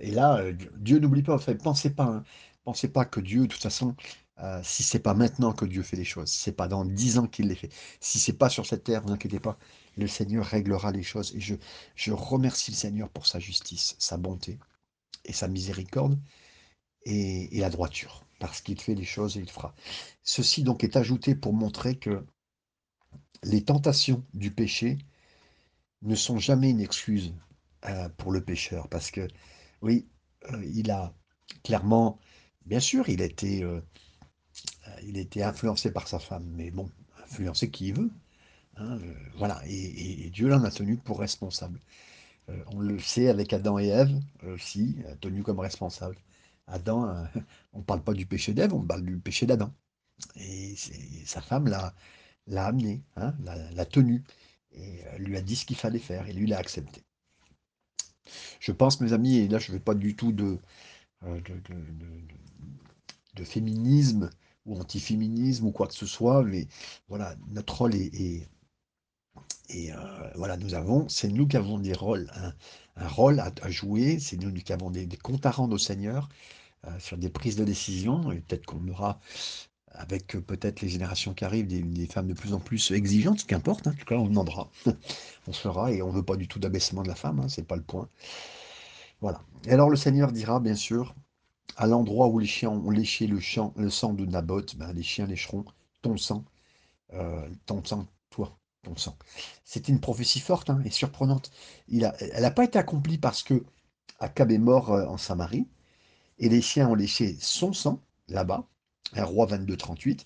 et 0.00 0.10
là, 0.10 0.42
Dieu 0.78 0.98
n'oublie 0.98 1.22
pas, 1.22 1.38
pensez 1.62 1.90
pas, 1.90 2.04
hein, 2.04 2.24
pensez 2.64 2.88
pas 2.88 3.04
que 3.04 3.20
Dieu, 3.20 3.42
de 3.42 3.46
toute 3.46 3.62
façon, 3.62 3.94
euh, 4.40 4.60
si 4.64 4.82
c'est 4.82 4.98
pas 4.98 5.14
maintenant 5.14 5.52
que 5.52 5.64
Dieu 5.64 5.82
fait 5.82 5.96
les 5.96 6.04
choses, 6.04 6.30
si 6.30 6.38
c'est 6.38 6.52
pas 6.52 6.68
dans 6.68 6.84
dix 6.84 7.18
ans 7.18 7.26
qu'il 7.26 7.48
les 7.48 7.54
fait, 7.54 7.70
si 8.00 8.18
c'est 8.18 8.32
pas 8.32 8.48
sur 8.48 8.66
cette 8.66 8.84
terre, 8.84 9.02
vous 9.02 9.12
inquiétez 9.12 9.40
pas, 9.40 9.58
le 9.96 10.06
Seigneur 10.08 10.44
réglera 10.46 10.90
les 10.90 11.02
choses. 11.02 11.34
Et 11.36 11.40
je, 11.40 11.54
je 11.94 12.12
remercie 12.12 12.70
le 12.70 12.76
Seigneur 12.76 13.08
pour 13.10 13.26
sa 13.26 13.38
justice, 13.38 13.94
sa 13.98 14.16
bonté 14.16 14.58
et 15.24 15.32
sa 15.32 15.48
miséricorde 15.48 16.18
et, 17.04 17.48
la 17.60 17.70
droiture, 17.70 18.24
parce 18.38 18.60
qu'il 18.60 18.80
fait 18.80 18.94
les 18.94 19.04
choses 19.04 19.36
et 19.36 19.40
il 19.40 19.50
fera. 19.50 19.74
Ceci 20.22 20.62
donc 20.62 20.84
est 20.84 20.96
ajouté 20.96 21.34
pour 21.34 21.52
montrer 21.52 21.96
que 21.96 22.24
les 23.42 23.64
tentations 23.64 24.24
du 24.34 24.52
péché 24.52 24.98
ne 26.02 26.14
sont 26.14 26.38
jamais 26.38 26.70
une 26.70 26.80
excuse 26.80 27.34
euh, 27.86 28.08
pour 28.10 28.32
le 28.32 28.42
pécheur, 28.42 28.88
parce 28.88 29.10
que 29.10 29.28
oui, 29.82 30.06
euh, 30.50 30.64
il 30.74 30.90
a 30.90 31.14
clairement, 31.64 32.18
bien 32.66 32.80
sûr, 32.80 33.08
il 33.08 33.22
a 33.22 33.24
été 33.24 33.62
euh, 33.62 33.80
il 35.04 35.16
était 35.18 35.42
influencé 35.42 35.90
par 35.92 36.08
sa 36.08 36.18
femme, 36.18 36.46
mais 36.56 36.70
bon, 36.70 36.90
influencé 37.24 37.70
qui 37.70 37.88
il 37.88 37.94
veut. 37.94 38.10
Hein, 38.76 38.98
euh, 38.98 39.14
voilà, 39.36 39.60
et, 39.66 40.30
Dieu 40.30 40.48
l'en 40.48 40.64
a 40.64 40.70
tenu 40.70 40.96
pour 40.96 41.20
responsable. 41.20 41.80
Euh, 42.48 42.64
on 42.68 42.80
le 42.80 42.98
sait 42.98 43.28
avec 43.28 43.52
Adam 43.52 43.78
et 43.78 43.88
Ève 43.88 44.20
aussi, 44.44 44.96
tenu 45.20 45.42
comme 45.42 45.60
responsable. 45.60 46.16
Adam, 46.66 47.26
on 47.72 47.78
ne 47.78 47.84
parle 47.84 48.02
pas 48.02 48.14
du 48.14 48.26
péché 48.26 48.54
d'Ève, 48.54 48.72
on 48.74 48.82
parle 48.82 49.04
du 49.04 49.18
péché 49.18 49.46
d'Adam. 49.46 49.72
Et 50.36 50.74
sa 51.26 51.40
femme 51.40 51.68
l'a 51.68 52.66
amené, 52.66 53.02
hein, 53.16 53.34
l'a 53.74 53.86
tenu, 53.86 54.22
et 54.72 55.04
euh, 55.06 55.18
lui 55.18 55.36
a 55.36 55.42
dit 55.42 55.56
ce 55.56 55.66
qu'il 55.66 55.76
fallait 55.76 55.98
faire, 55.98 56.28
et 56.28 56.32
lui 56.32 56.46
l'a 56.46 56.58
accepté. 56.58 57.02
Je 58.60 58.72
pense, 58.72 59.00
mes 59.00 59.12
amis, 59.12 59.38
et 59.38 59.48
là 59.48 59.58
je 59.58 59.70
ne 59.70 59.76
veux 59.76 59.82
pas 59.82 59.94
du 59.94 60.16
tout 60.16 60.34
euh, 61.24 61.40
de, 63.34 63.44
féminisme 63.44 64.30
ou 64.66 64.78
anti-féminisme 64.78 65.66
ou 65.66 65.72
quoi 65.72 65.86
que 65.86 65.94
ce 65.94 66.06
soit, 66.06 66.42
mais 66.44 66.68
voilà, 67.08 67.34
notre 67.50 67.76
rôle 67.78 67.94
est, 67.94 68.48
et 69.68 69.92
euh, 69.92 69.96
voilà, 70.34 70.56
nous 70.56 70.74
avons, 70.74 71.08
c'est 71.08 71.28
nous 71.28 71.46
qui 71.46 71.56
avons 71.56 71.78
des 71.78 71.94
rôles, 71.94 72.30
un, 72.96 73.08
rôle 73.08 73.40
à, 73.40 73.70
jouer, 73.70 74.18
c'est 74.18 74.36
nous 74.36 74.52
qui 74.52 74.72
avons 74.72 74.90
des, 74.90 75.06
comptes 75.16 75.46
à 75.46 75.50
rendre 75.50 75.74
au 75.74 75.78
Seigneur 75.78 76.28
euh, 76.86 76.98
sur 76.98 77.16
des 77.16 77.30
prises 77.30 77.56
de 77.56 77.64
décision, 77.64 78.32
et 78.32 78.40
peut-être 78.40 78.66
qu'on 78.66 78.86
aura, 78.88 79.20
avec 79.92 80.26
peut-être 80.26 80.80
les 80.82 80.88
générations 80.88 81.32
qui 81.32 81.44
arrivent, 81.44 81.66
des, 81.66 82.06
femmes 82.06 82.28
de 82.28 82.34
plus 82.34 82.52
en 82.52 82.60
plus 82.60 82.90
exigeantes, 82.90 83.40
ce 83.40 83.44
qu'importe, 83.46 83.86
hein, 83.86 83.92
en 83.94 83.98
tout 83.98 84.04
cas 84.04 84.16
on 84.16 84.26
demandera, 84.26 84.70
on 85.46 85.52
se 85.52 85.60
fera, 85.60 85.92
et 85.92 86.02
on 86.02 86.08
ne 86.08 86.16
veut 86.16 86.24
pas 86.24 86.36
du 86.36 86.48
tout 86.48 86.58
d'abaissement 86.58 87.02
de 87.02 87.08
la 87.08 87.14
femme, 87.14 87.40
hein, 87.40 87.48
c'est 87.48 87.66
pas 87.66 87.76
le 87.76 87.82
point. 87.82 88.08
Voilà. 89.20 89.40
Et 89.64 89.72
alors 89.72 89.88
le 89.88 89.96
Seigneur 89.96 90.32
dira, 90.32 90.60
bien 90.60 90.74
sûr, 90.74 91.14
à 91.76 91.86
l'endroit 91.86 92.28
où 92.28 92.38
les 92.38 92.46
chiens 92.46 92.70
ont 92.70 92.90
léché 92.90 93.26
le, 93.26 93.40
sang 93.40 94.12
de 94.12 94.26
Naboth, 94.26 94.76
ben, 94.76 94.92
les 94.92 95.02
chiens 95.02 95.26
lécheront 95.26 95.64
ton 96.02 96.16
sang, 96.16 96.44
euh, 97.14 97.48
ton 97.66 97.84
sang, 97.84 98.06
toi, 98.30 98.58
ton 98.82 98.96
sang. 98.96 99.16
C'était 99.64 99.92
une 99.92 100.00
prophétie 100.00 100.40
forte 100.40 100.70
hein, 100.70 100.82
et 100.84 100.90
surprenante. 100.90 101.50
Elle 101.90 102.12
n'a 102.40 102.50
pas 102.50 102.64
été 102.64 102.78
accomplie 102.78 103.18
parce 103.18 103.42
que 103.42 103.64
Akab 104.20 104.52
est 104.52 104.58
mort 104.58 104.92
euh, 104.92 105.06
en 105.06 105.16
Samarie, 105.16 105.66
et 106.38 106.48
les 106.48 106.62
chiens 106.62 106.88
ont 106.88 106.94
léché 106.94 107.36
son 107.40 107.72
sang, 107.72 108.00
là-bas, 108.28 108.66
un 109.14 109.24
roi 109.24 109.46
22-38, 109.46 110.24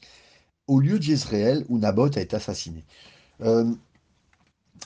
au 0.66 0.80
lieu 0.80 0.98
d'Israël 0.98 1.64
où 1.68 1.78
Naboth 1.78 2.16
a 2.16 2.20
été 2.20 2.36
assassiné. 2.36 2.84
Euh, 3.40 3.72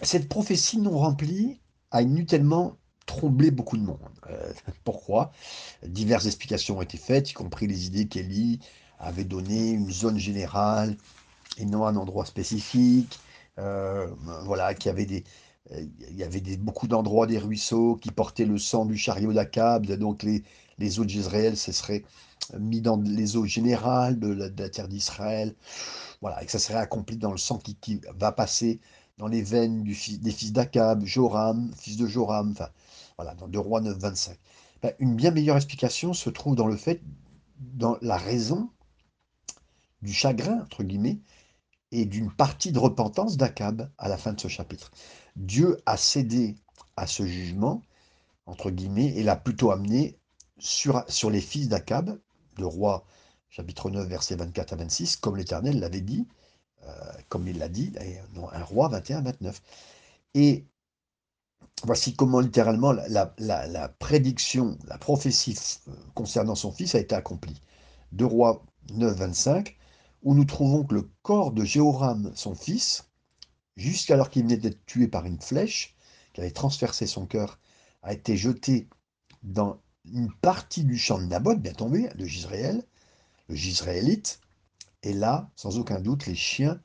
cette 0.03 0.29
prophétie 0.29 0.79
non 0.79 0.99
remplie 0.99 1.61
a 1.91 2.03
inutilement 2.03 2.77
troublé 3.11 3.51
beaucoup 3.51 3.77
de 3.77 3.83
monde. 3.83 3.99
Euh, 4.29 4.53
pourquoi? 4.85 5.33
Diverses 5.85 6.27
explications 6.27 6.79
ont 6.79 6.83
été 6.83 6.97
faites, 6.97 7.31
y 7.31 7.35
compris 7.35 7.67
les 7.67 7.87
idées 7.87 8.07
qu'Elie 8.07 8.61
avait 9.01 9.25
données, 9.25 9.71
une 9.71 9.91
zone 9.91 10.19
générale 10.19 10.97
et 11.59 11.65
non 11.65 11.87
un 11.87 11.97
endroit 11.97 12.25
spécifique. 12.25 13.19
Euh, 13.59 14.07
voilà, 14.45 14.75
qu'il 14.75 14.87
y 14.87 14.93
avait 14.93 15.07
des, 15.07 15.25
il 15.73 16.17
y 16.17 16.23
avait 16.23 16.41
des, 16.41 16.57
beaucoup 16.57 16.87
d'endroits 16.87 17.27
des 17.27 17.39
ruisseaux 17.39 17.97
qui 17.97 18.13
portaient 18.13 18.45
le 18.45 18.59
sang 18.59 18.87
du 18.87 18.97
chariot 18.97 19.33
d'Akab, 19.33 19.87
donc 19.87 20.23
les, 20.23 20.45
les 20.79 21.01
eaux 21.01 21.05
d'Israël, 21.05 21.57
ce 21.57 21.73
serait 21.73 22.05
mis 22.59 22.81
dans 22.81 22.97
les 22.97 23.37
eaux 23.37 23.45
générales 23.45 24.19
de 24.19 24.29
la, 24.29 24.69
terre 24.69 24.89
d'Israël, 24.89 25.55
voilà, 26.21 26.43
et 26.43 26.47
que 26.47 26.53
ça 26.53 26.59
serait 26.59 26.79
accompli 26.79 27.17
dans 27.17 27.33
le 27.33 27.39
sang 27.39 27.59
qui 27.59 28.01
va 28.15 28.31
passer 28.33 28.81
dans 29.21 29.29
les 29.29 29.43
veines 29.43 29.85
des 29.85 29.93
fils 29.95 30.53
d'Akab, 30.53 31.05
Joram, 31.05 31.71
fils 31.77 31.99
de 31.99 32.07
Joram, 32.07 32.53
enfin, 32.53 32.71
voilà, 33.19 33.35
dans 33.35 33.49
2 33.49 33.59
Rois 33.59 33.83
9, 33.83 33.99
25. 33.99 34.39
Ben, 34.81 34.95
une 34.99 35.15
bien 35.15 35.31
meilleure 35.31 35.57
explication 35.57 36.15
se 36.15 36.31
trouve 36.31 36.57
dans 36.57 36.67
le 36.67 36.77
fait, 36.77 37.03
dans 37.59 37.99
la 38.01 38.17
raison 38.17 38.71
du 40.01 40.15
chagrin, 40.15 40.63
entre 40.63 40.85
guillemets, 40.85 41.21
et 41.93 42.07
d'une 42.07 42.33
partie 42.33 42.73
de 42.73 42.79
repentance 42.79 43.37
d'Akab 43.37 43.91
à 43.99 44.09
la 44.09 44.17
fin 44.17 44.33
de 44.33 44.41
ce 44.41 44.49
chapitre. 44.49 44.91
Dieu 45.37 45.83
a 45.85 45.99
cédé 45.99 46.57
à 46.97 47.07
ce 47.07 47.27
jugement, 47.27 47.83
entre 48.47 48.71
guillemets, 48.71 49.13
et 49.19 49.23
l'a 49.23 49.37
plutôt 49.37 49.71
amené 49.71 50.19
sur, 50.59 51.05
sur 51.09 51.29
les 51.29 51.43
fils 51.43 51.69
d'Akab, 51.69 52.19
de 52.57 52.65
roi 52.65 53.05
chapitre 53.51 53.91
9, 53.91 54.09
versets 54.09 54.37
24 54.37 54.73
à 54.73 54.77
26, 54.77 55.17
comme 55.17 55.37
l'Éternel 55.37 55.79
l'avait 55.79 56.01
dit, 56.01 56.27
comme 57.29 57.47
il 57.49 57.59
l'a 57.59 57.69
dit, 57.69 57.93
un 58.53 58.65
roi 58.65 58.89
21 58.89 59.23
29. 59.23 59.63
Et 60.35 60.67
voici 61.85 62.15
comment 62.15 62.41
littéralement 62.41 62.93
la, 62.93 63.89
prédiction, 63.99 64.79
la 64.87 64.99
prophétie 64.99 65.57
euh, 65.89 65.93
concernant 66.15 66.55
son 66.55 66.73
fils 66.73 66.95
a 66.95 66.99
été 66.99 67.15
accomplie. 67.15 67.61
De 68.13 68.25
roi 68.25 68.63
9, 68.93 69.17
25, 69.17 69.77
où 70.23 70.35
nous 70.35 70.45
trouvons 70.45 70.85
que 70.85 70.95
le 70.95 71.11
corps 71.23 71.53
de 71.53 71.65
Jéhoram, 71.65 72.33
son 72.35 72.55
fils, 72.55 73.09
jusqu'alors 73.77 74.31
qu'il 74.31 74.43
venait 74.43 74.57
d'être 74.57 74.85
tué 74.87 75.09
par 75.09 75.27
une 75.27 75.41
flèche, 75.41 75.95
qui 76.33 76.41
avait 76.41 76.51
transpercé 76.51 77.07
son 77.07 77.27
cœur, 77.27 77.59
a 78.03 78.13
été 78.13 78.37
jeté 78.37 78.89
dans 79.43 79.81
une 80.05 80.33
partie 80.33 80.85
du 80.85 80.99
champ 80.99 81.19
de 81.19 81.27
Naboth, 81.27 81.61
bien 81.61 81.73
tombé, 81.73 82.09
de 82.17 82.25
Gisraël, 82.25 82.83
le 83.49 83.55
Gisraélite, 83.55 84.41
et 85.03 85.13
là, 85.13 85.51
sans 85.57 85.79
aucun 85.79 86.01
doute, 86.01 86.27
les 86.27 86.35
chiens 86.35 86.81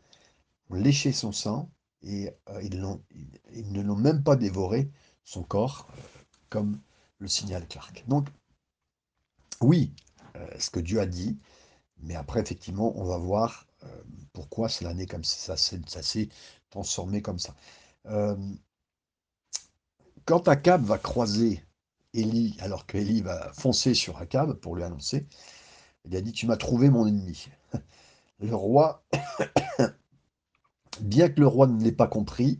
ont 0.69 0.75
léché 0.75 1.11
son 1.11 1.31
sang 1.31 1.69
et 2.01 2.29
euh, 2.49 2.61
ils, 2.61 3.71
ne 3.71 3.81
l'ont 3.81 3.95
même 3.95 4.23
pas 4.23 4.35
dévoré, 4.35 4.89
son 5.23 5.43
corps, 5.43 5.87
euh, 5.91 6.01
comme 6.49 6.79
le 7.19 7.27
signale 7.27 7.67
Clark. 7.67 8.05
Donc, 8.07 8.29
oui, 9.61 9.93
euh, 10.35 10.47
ce 10.59 10.69
que 10.69 10.79
Dieu 10.79 10.99
a 10.99 11.05
dit, 11.05 11.37
mais 11.97 12.15
après, 12.15 12.39
effectivement, 12.39 12.93
on 12.97 13.05
va 13.05 13.17
voir 13.17 13.67
pourquoi 14.33 14.67
c'est 14.67 14.83
l'année 14.83 15.05
comme 15.05 15.23
ça, 15.23 15.55
s'est 15.57 16.29
transformé 16.71 17.21
comme 17.21 17.37
ça. 17.37 17.55
quand 20.25 20.47
Akab 20.47 20.83
va 20.83 20.97
croiser 20.97 21.63
Élie, 22.13 22.57
alors 22.61 22.87
qu'Élie 22.87 23.21
va 23.21 23.53
foncer 23.53 23.93
sur 23.93 24.17
Akab 24.17 24.53
pour 24.53 24.75
lui 24.75 24.83
annoncer, 24.83 25.27
il 26.05 26.15
a 26.15 26.21
dit 26.21 26.31
Tu 26.31 26.47
m'as 26.47 26.57
trouvé 26.57 26.89
mon 26.89 27.05
ennemi. 27.05 27.47
Le 28.39 28.55
roi, 28.55 29.03
bien 31.01 31.29
que 31.29 31.39
le 31.39 31.47
roi 31.47 31.67
ne 31.67 31.81
l'ait 31.81 31.91
pas 31.91 32.07
compris, 32.07 32.59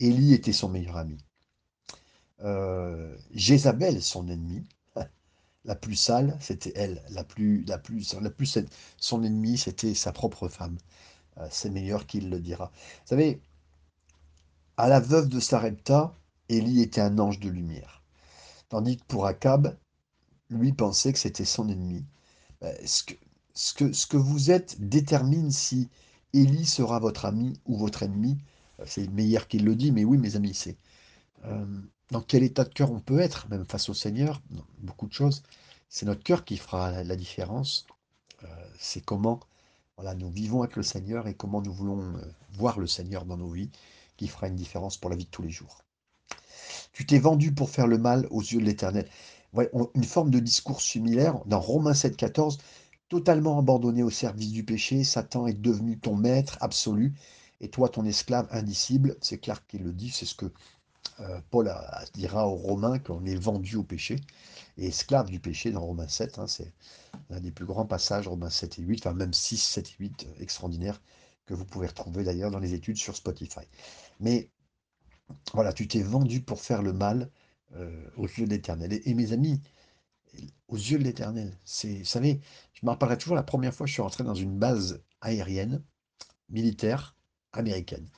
Élie 0.00 0.34
était 0.34 0.52
son 0.52 0.68
meilleur 0.68 0.96
ami. 0.96 1.18
Euh, 2.42 3.16
Jézabel, 3.32 4.02
son 4.02 4.28
ennemi, 4.28 4.64
la 5.64 5.74
plus 5.74 5.96
sale, 5.96 6.36
c'était 6.40 6.72
elle. 6.76 7.02
La 7.10 7.24
plus, 7.24 7.64
la 7.66 7.78
plus, 7.78 8.14
la 8.20 8.30
plus, 8.30 8.58
son 8.98 9.22
ennemi, 9.22 9.58
c'était 9.58 9.94
sa 9.94 10.12
propre 10.12 10.48
femme. 10.48 10.78
Euh, 11.38 11.46
c'est 11.50 11.70
meilleur 11.70 12.06
qu'il 12.06 12.30
le 12.30 12.40
dira. 12.40 12.70
Vous 12.74 13.08
savez, 13.08 13.40
à 14.76 14.88
la 14.88 15.00
veuve 15.00 15.28
de 15.28 15.40
Sarepta, 15.40 16.14
Élie 16.48 16.82
était 16.82 17.00
un 17.00 17.18
ange 17.18 17.40
de 17.40 17.48
lumière. 17.48 18.02
Tandis 18.68 18.96
que 18.96 19.04
pour 19.04 19.26
Akab, 19.26 19.76
lui 20.50 20.72
pensait 20.72 21.12
que 21.12 21.18
c'était 21.18 21.44
son 21.44 21.68
ennemi. 21.68 22.04
Euh, 22.62 22.72
ce 22.84 23.04
que, 23.04 23.14
ce 23.54 23.72
que, 24.06 24.16
vous 24.16 24.50
êtes 24.50 24.80
détermine 24.80 25.50
si 25.50 25.88
Élie 26.32 26.66
sera 26.66 26.98
votre 26.98 27.24
ami 27.24 27.54
ou 27.66 27.76
votre 27.76 28.02
ennemi. 28.02 28.38
Euh, 28.80 28.84
c'est 28.86 29.08
Meilleur 29.08 29.48
qui 29.48 29.58
le 29.58 29.76
dit, 29.76 29.92
mais 29.92 30.04
oui, 30.04 30.18
mes 30.18 30.36
amis, 30.36 30.54
c'est 30.54 30.76
euh, 31.44 31.64
dans 32.10 32.20
quel 32.20 32.42
état 32.42 32.64
de 32.64 32.72
cœur 32.72 32.90
on 32.90 33.00
peut 33.00 33.20
être, 33.20 33.48
même 33.48 33.64
face 33.64 33.88
au 33.88 33.94
Seigneur, 33.94 34.42
beaucoup 34.78 35.06
de 35.06 35.12
choses. 35.12 35.42
C'est 35.88 36.06
notre 36.06 36.22
cœur 36.22 36.44
qui 36.44 36.56
fera 36.56 37.04
la, 37.04 37.16
différence. 37.16 37.86
c'est 38.78 39.04
comment 39.04 39.40
voilà, 39.96 40.14
nous 40.16 40.28
vivons 40.28 40.62
avec 40.62 40.74
le 40.74 40.82
Seigneur 40.82 41.28
et 41.28 41.34
comment 41.34 41.62
nous 41.62 41.72
voulons 41.72 42.14
voir 42.54 42.80
le 42.80 42.88
Seigneur 42.88 43.24
dans 43.24 43.36
nos 43.36 43.48
vies, 43.48 43.70
qui 44.16 44.26
fera 44.26 44.48
une 44.48 44.56
différence 44.56 44.96
pour 44.96 45.08
la 45.08 45.16
vie 45.16 45.24
de 45.24 45.30
tous 45.30 45.42
les 45.42 45.50
jours. 45.50 45.84
Tu 46.92 47.06
t'es 47.06 47.18
vendu 47.18 47.52
pour 47.52 47.70
faire 47.70 47.86
le 47.86 47.98
mal 47.98 48.26
aux 48.30 48.40
yeux 48.40 48.60
de 48.60 48.64
l'Éternel. 48.64 49.08
une 49.94 50.04
forme 50.04 50.30
de 50.30 50.38
discours 50.38 50.80
similaire 50.80 51.40
dans 51.46 51.60
Romains 51.60 51.92
7,14. 51.92 52.58
Totalement 53.08 53.58
abandonné 53.58 54.02
au 54.02 54.10
service 54.10 54.50
du 54.52 54.64
péché, 54.64 55.04
Satan 55.04 55.46
est 55.46 55.60
devenu 55.60 55.98
ton 55.98 56.16
maître 56.16 56.56
absolu 56.60 57.14
et 57.60 57.68
toi 57.68 57.88
ton 57.88 58.04
esclave 58.04 58.48
indicible. 58.50 59.16
C'est 59.20 59.38
clair 59.38 59.66
qu'il 59.66 59.82
le 59.82 59.92
dit, 59.92 60.10
c'est 60.10 60.26
ce 60.26 60.34
que 60.34 60.52
euh, 61.20 61.40
Paul 61.50 61.72
dira 62.14 62.48
aux 62.48 62.56
Romains 62.56 62.98
qu'on 62.98 63.24
est 63.24 63.36
vendu 63.36 63.76
au 63.76 63.84
péché 63.84 64.16
et 64.78 64.86
esclave 64.86 65.30
du 65.30 65.38
péché 65.38 65.70
dans 65.70 65.84
Romains 65.84 66.08
7. 66.08 66.38
Hein, 66.38 66.46
c'est 66.46 66.72
l'un 67.30 67.40
des 67.40 67.52
plus 67.52 67.66
grands 67.66 67.86
passages, 67.86 68.26
Romains 68.26 68.50
7 68.50 68.78
et 68.78 68.82
8, 68.82 69.06
enfin 69.06 69.14
même 69.14 69.32
6, 69.32 69.58
7 69.58 69.88
et 69.88 69.94
8, 70.00 70.26
euh, 70.26 70.42
extraordinaires, 70.42 71.00
que 71.46 71.54
vous 71.54 71.64
pouvez 71.64 71.86
retrouver 71.86 72.24
d'ailleurs 72.24 72.50
dans 72.50 72.58
les 72.58 72.74
études 72.74 72.96
sur 72.96 73.14
Spotify. 73.14 73.60
Mais 74.20 74.48
voilà, 75.52 75.72
tu 75.72 75.86
t'es 75.88 76.02
vendu 76.02 76.40
pour 76.40 76.60
faire 76.60 76.82
le 76.82 76.92
mal 76.92 77.30
euh, 77.76 77.90
aux 78.16 78.26
yeux 78.26 78.46
de 78.46 78.50
l'Éternel. 78.50 79.00
Et, 79.04 79.14
mes 79.14 79.32
amis, 79.32 79.60
aux 80.68 80.76
yeux 80.76 80.98
de 80.98 81.04
l'Éternel, 81.04 81.58
vous 81.82 82.18
je 82.72 82.86
me 82.86 82.90
rappellerai 82.90 83.18
toujours 83.18 83.36
la 83.36 83.42
première 83.42 83.74
fois 83.74 83.84
que 83.84 83.88
je 83.88 83.94
suis 83.94 84.02
rentré 84.02 84.24
dans 84.24 84.34
une 84.34 84.58
base 84.58 85.02
aérienne 85.20 85.82
militaire 86.48 87.16
américaine. 87.52 88.08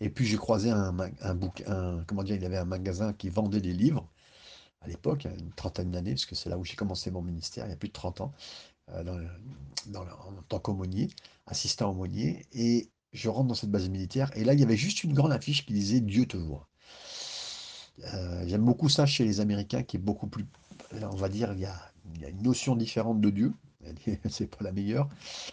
Et 0.00 0.10
puis 0.10 0.26
j'ai 0.26 0.36
croisé 0.36 0.70
un, 0.70 0.96
il 0.98 2.42
y 2.42 2.46
avait 2.46 2.58
un 2.58 2.64
magasin 2.64 3.12
qui 3.12 3.28
vendait 3.30 3.60
des 3.60 3.72
livres 3.72 4.08
à 4.82 4.88
l'époque, 4.88 5.26
une 5.38 5.52
trentaine 5.52 5.90
d'années, 5.90 6.12
parce 6.12 6.26
que 6.26 6.34
c'est 6.34 6.50
là 6.50 6.58
où 6.58 6.64
j'ai 6.64 6.76
commencé 6.76 7.10
mon 7.10 7.22
ministère, 7.22 7.66
il 7.66 7.70
y 7.70 7.72
a 7.72 7.76
plus 7.76 7.88
de 7.88 7.92
30 7.92 8.20
ans, 8.20 8.32
euh, 8.90 9.28
en 9.94 10.42
tant 10.48 10.58
qu'aumônier, 10.60 11.10
assistant 11.46 11.90
aumônier. 11.90 12.46
Et 12.52 12.90
je 13.12 13.28
rentre 13.28 13.48
dans 13.48 13.54
cette 13.54 13.70
base 13.70 13.88
militaire, 13.88 14.30
et 14.36 14.44
là, 14.44 14.54
il 14.54 14.60
y 14.60 14.64
avait 14.64 14.76
juste 14.76 15.04
une 15.04 15.14
grande 15.14 15.32
affiche 15.32 15.66
qui 15.66 15.72
disait 15.72 16.00
Dieu 16.00 16.26
te 16.26 16.36
voit. 16.36 16.68
Euh, 18.14 18.44
j'aime 18.46 18.64
beaucoup 18.64 18.88
ça 18.88 19.06
chez 19.06 19.24
les 19.24 19.40
Américains, 19.40 19.82
qui 19.82 19.96
est 19.96 20.00
beaucoup 20.00 20.26
plus, 20.26 20.46
on 21.00 21.16
va 21.16 21.28
dire, 21.28 21.52
il 21.52 21.60
y 21.60 21.66
a, 21.66 21.76
une 22.28 22.42
notion 22.42 22.76
différente 22.76 23.20
de 23.20 23.30
Dieu. 23.30 23.52
c'est 24.28 24.46
pas 24.46 24.62
la 24.62 24.70
meilleure, 24.70 25.08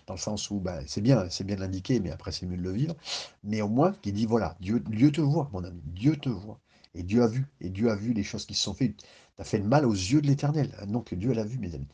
dans 0.06 0.14
le 0.14 0.20
sens 0.20 0.52
où 0.52 0.60
bah, 0.60 0.82
c'est 0.86 1.02
bien, 1.02 1.28
c'est 1.32 1.44
bien 1.44 1.56
l'indiquer, 1.56 2.00
mais 2.00 2.12
après 2.12 2.32
c'est 2.32 2.46
mieux 2.46 2.58
de 2.58 2.62
le 2.62 2.72
vivre. 2.72 2.96
Mais 3.44 3.62
au 3.62 3.70
moins, 3.70 3.94
qui 4.04 4.12
dit 4.12 4.28
voilà, 4.28 4.56
Dieu, 4.60 4.80
Dieu 4.80 5.12
te 5.12 5.22
voit, 5.22 5.50
mon 5.52 5.64
ami, 5.64 5.82
Dieu 5.86 6.16
te 6.16 6.30
voit. 6.30 6.60
Et 6.96 7.04
Dieu 7.04 7.24
a 7.24 7.28
vu, 7.28 7.48
et 7.62 7.70
Dieu 7.70 7.90
a 7.90 7.96
vu 7.96 8.14
les 8.14 8.24
choses 8.24 8.46
qui 8.46 8.54
se 8.54 8.64
sont 8.64 8.74
faites. 8.74 8.98
Tu 8.98 9.06
as 9.40 9.44
fait 9.44 9.58
le 9.58 9.64
mal 9.64 9.86
aux 9.86 9.94
yeux 9.94 10.22
de 10.22 10.28
l'Éternel. 10.28 10.76
Donc 10.88 11.14
Dieu 11.14 11.34
l'a 11.34 11.44
vu, 11.44 11.58
mes 11.58 11.74
amis. 11.74 11.88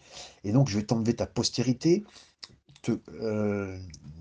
Et 0.44 0.52
donc 0.52 0.70
je 0.70 0.78
vais 0.78 0.84
t'enlever 0.84 1.16
ta 1.16 1.26
postérité. 1.26 2.04
Euh, 2.90 3.78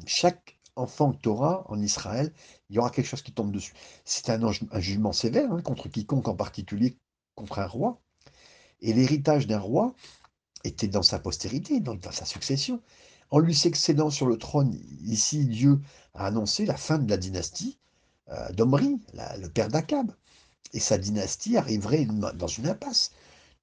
chaque 0.07 0.59
enfant 0.77 1.13
que 1.13 1.21
tu 1.21 1.29
auras 1.29 1.65
en 1.67 1.81
Israël, 1.81 2.33
il 2.69 2.77
y 2.77 2.79
aura 2.79 2.91
quelque 2.91 3.07
chose 3.07 3.23
qui 3.23 3.33
tombe 3.33 3.53
dessus. 3.53 3.75
C'est 4.05 4.31
un, 4.31 4.41
jugement 4.81 5.13
sévère 5.13 5.53
hein, 5.53 5.63
contre 5.63 5.89
quiconque, 5.89 6.29
en 6.29 6.35
particulier 6.35 6.97
contre 7.35 7.59
un 7.59 7.67
roi. 7.67 8.01
Et 8.81 8.93
l'héritage 8.93 9.47
d'un 9.47 9.59
roi 9.59 9.95
était 10.65 10.89
dans 10.89 11.03
sa 11.03 11.19
postérité, 11.19 11.81
dans, 11.81 11.99
sa 12.11 12.25
succession. 12.25 12.81
En 13.31 13.39
lui 13.39 13.55
succédant 13.55 14.11
sur 14.11 14.27
le 14.27 14.39
trône, 14.39 14.79
ici, 15.03 15.47
Dieu 15.47 15.81
a 16.15 16.27
annoncé 16.27 16.67
la 16.67 16.77
fin 16.77 16.99
de 16.99 17.09
la 17.09 17.17
dynastie 17.17 17.79
euh, 18.31 18.51
d'Omri, 18.53 19.01
le 19.39 19.49
père 19.49 19.69
d'Akab. 19.69 20.13
Et 20.73 20.81
sa 20.81 20.99
dynastie 20.99 21.57
arriverait 21.57 22.07
dans 22.07 22.47
une 22.47 22.69
impasse, 22.69 23.13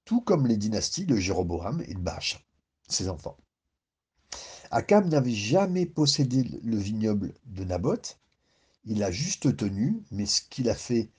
tout 0.04 0.20
comme 0.20 0.46
les 0.46 0.56
dynasties 0.56 1.06
de 1.06 1.16
Jéroboam 1.16 1.82
et 1.86 1.94
de 1.94 1.98
Baasha, 1.98 2.38
ses 2.88 3.08
enfants. 3.08 3.36
Akab 4.72 5.06
n'avait 5.06 5.34
jamais 5.34 5.84
possédé 5.84 6.44
le 6.64 6.78
vignoble 6.78 7.34
de 7.44 7.62
Naboth, 7.62 8.18
il 8.86 9.00
l'a 9.00 9.10
juste 9.10 9.54
tenu, 9.54 10.02
mais 10.10 10.24
ce 10.24 10.40
qu'il 10.40 10.70
a 10.70 10.74
fait 10.74 11.10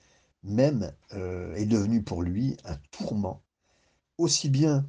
même 0.42 0.92
euh, 1.12 1.54
est 1.54 1.64
devenu 1.64 2.02
pour 2.02 2.22
lui 2.22 2.56
un 2.64 2.76
tourment, 2.90 3.44
aussi 4.18 4.50
bien 4.50 4.84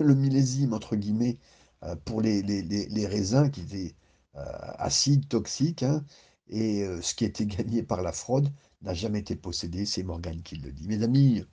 le 0.00 0.16
millésime, 0.16 0.72
entre 0.74 0.96
guillemets, 0.96 1.38
euh, 1.84 1.94
pour 2.04 2.20
les, 2.20 2.42
les, 2.42 3.06
raisins 3.06 3.48
qui 3.48 3.60
étaient 3.60 3.94
euh, 4.34 4.42
acides, 4.78 5.28
toxiques, 5.28 5.84
hein, 5.84 6.04
et 6.48 6.84
ce 7.02 7.14
qui 7.14 7.24
était 7.24 7.46
gagné 7.56 7.84
par 7.84 8.02
la 8.02 8.10
fraude 8.10 8.52
n'a 8.82 8.92
jamais 8.92 9.20
été 9.20 9.36
possédé, 9.36 9.86
c'est 9.86 10.02
Morgane 10.02 10.42
qui 10.42 10.56
le 10.56 10.72
dit. 10.72 10.88
Mes 10.88 11.04
amis, 11.04 11.44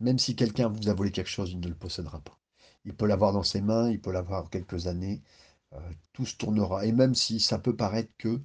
même 0.00 0.18
si 0.18 0.36
quelqu'un 0.36 0.68
vous 0.68 0.88
a 0.88 0.94
volé 0.94 1.10
quelque 1.10 1.28
chose, 1.28 1.50
il 1.52 1.60
ne 1.60 1.68
le 1.68 1.74
possédera 1.74 2.20
pas. 2.20 2.41
Il 2.84 2.94
peut 2.94 3.06
l'avoir 3.06 3.32
dans 3.32 3.42
ses 3.42 3.60
mains, 3.60 3.90
il 3.90 4.00
peut 4.00 4.12
l'avoir 4.12 4.50
quelques 4.50 4.86
années, 4.86 5.22
tout 6.12 6.26
se 6.26 6.36
tournera. 6.36 6.86
Et 6.86 6.92
même 6.92 7.14
si 7.14 7.40
ça 7.40 7.58
peut 7.58 7.76
paraître 7.76 8.12
que, 8.18 8.40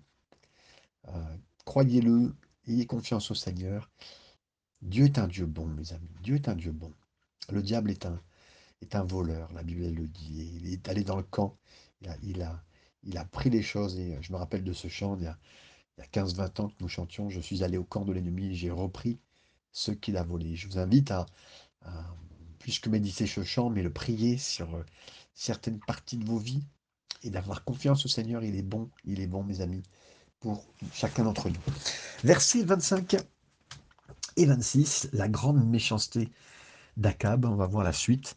croyez-le, 1.66 2.36
ayez 2.68 2.86
confiance 2.86 3.32
au 3.32 3.36
Seigneur, 3.36 3.90
Dieu 4.82 5.06
est 5.06 5.18
un 5.18 5.28
Dieu 5.28 5.46
bon, 5.46 5.68
mes 5.68 5.94
amis. 5.94 6.10
Dieu 6.22 6.36
est 6.36 6.48
un 6.48 6.56
Dieu 6.56 6.72
bon. 6.72 6.94
Le 7.50 7.64
diable 7.64 7.92
est 7.92 8.06
un, 8.06 9.04
voleur, 9.04 9.52
la 9.54 9.64
Bible 9.64 9.88
le 9.88 10.08
dit. 10.08 10.60
il 10.62 10.72
est 10.72 10.88
allé 10.88 11.04
dans 11.04 11.18
le 11.18 11.24
camp, 11.24 11.58
il 12.22 12.44
a, 12.44 13.26
pris 13.26 13.50
les 13.50 13.64
choses. 13.64 13.98
Et 13.98 14.18
je 14.22 14.32
me 14.32 14.38
rappelle 14.38 14.64
de 14.64 14.74
ce 14.74 14.88
chant, 14.88 15.18
il 15.18 15.24
y 15.24 15.28
a, 15.28 15.38
15-20 16.14 16.62
ans 16.62 16.70
que 16.70 16.76
nous 16.80 16.88
chantions, 16.88 17.30
je 17.30 17.40
suis 17.40 17.64
allé 17.64 17.78
au 17.78 17.84
camp 17.84 18.06
de 18.06 18.14
l'ennemi, 18.14 18.54
j'ai 18.54 18.70
repris 18.70 19.18
ce 19.72 19.92
qu'il 19.92 20.16
a 20.18 20.24
volé. 20.24 20.56
Je 20.56 20.68
vous 20.68 20.78
invite 20.78 21.10
à, 21.12 21.26
puisque 22.60 22.88
méditer 22.88 23.28
ce 23.28 23.44
chant, 23.44 23.70
mais 23.70 23.84
le 23.84 23.92
prier 23.92 24.38
sur 24.38 24.76
euh, 24.76 24.86
certaines 25.34 25.80
parties 25.80 26.18
de 26.18 26.26
vos 26.26 26.38
vies 26.38 26.64
et 27.24 27.30
d'avoir 27.30 27.64
confiance 27.64 28.06
au 28.06 28.10
Seigneur. 28.10 28.44
Il 28.44 28.56
est 28.56 28.64
bon, 28.64 28.90
il 29.06 29.20
est 29.20 29.28
bon, 29.28 29.44
mes 29.44 29.62
amis, 29.62 29.84
pour 30.40 30.66
chacun 30.94 31.24
d'entre 31.24 31.50
nous. 31.50 31.60
Versets 32.24 32.64
25 32.64 33.18
et 34.38 34.46
26, 34.46 35.10
la 35.14 35.28
grande 35.28 35.68
méchanceté 35.68 36.30
d'Akab, 36.96 37.46
on 37.46 37.56
va 37.56 37.68
voir 37.68 37.84
la 37.84 37.94
suite. 37.94 38.36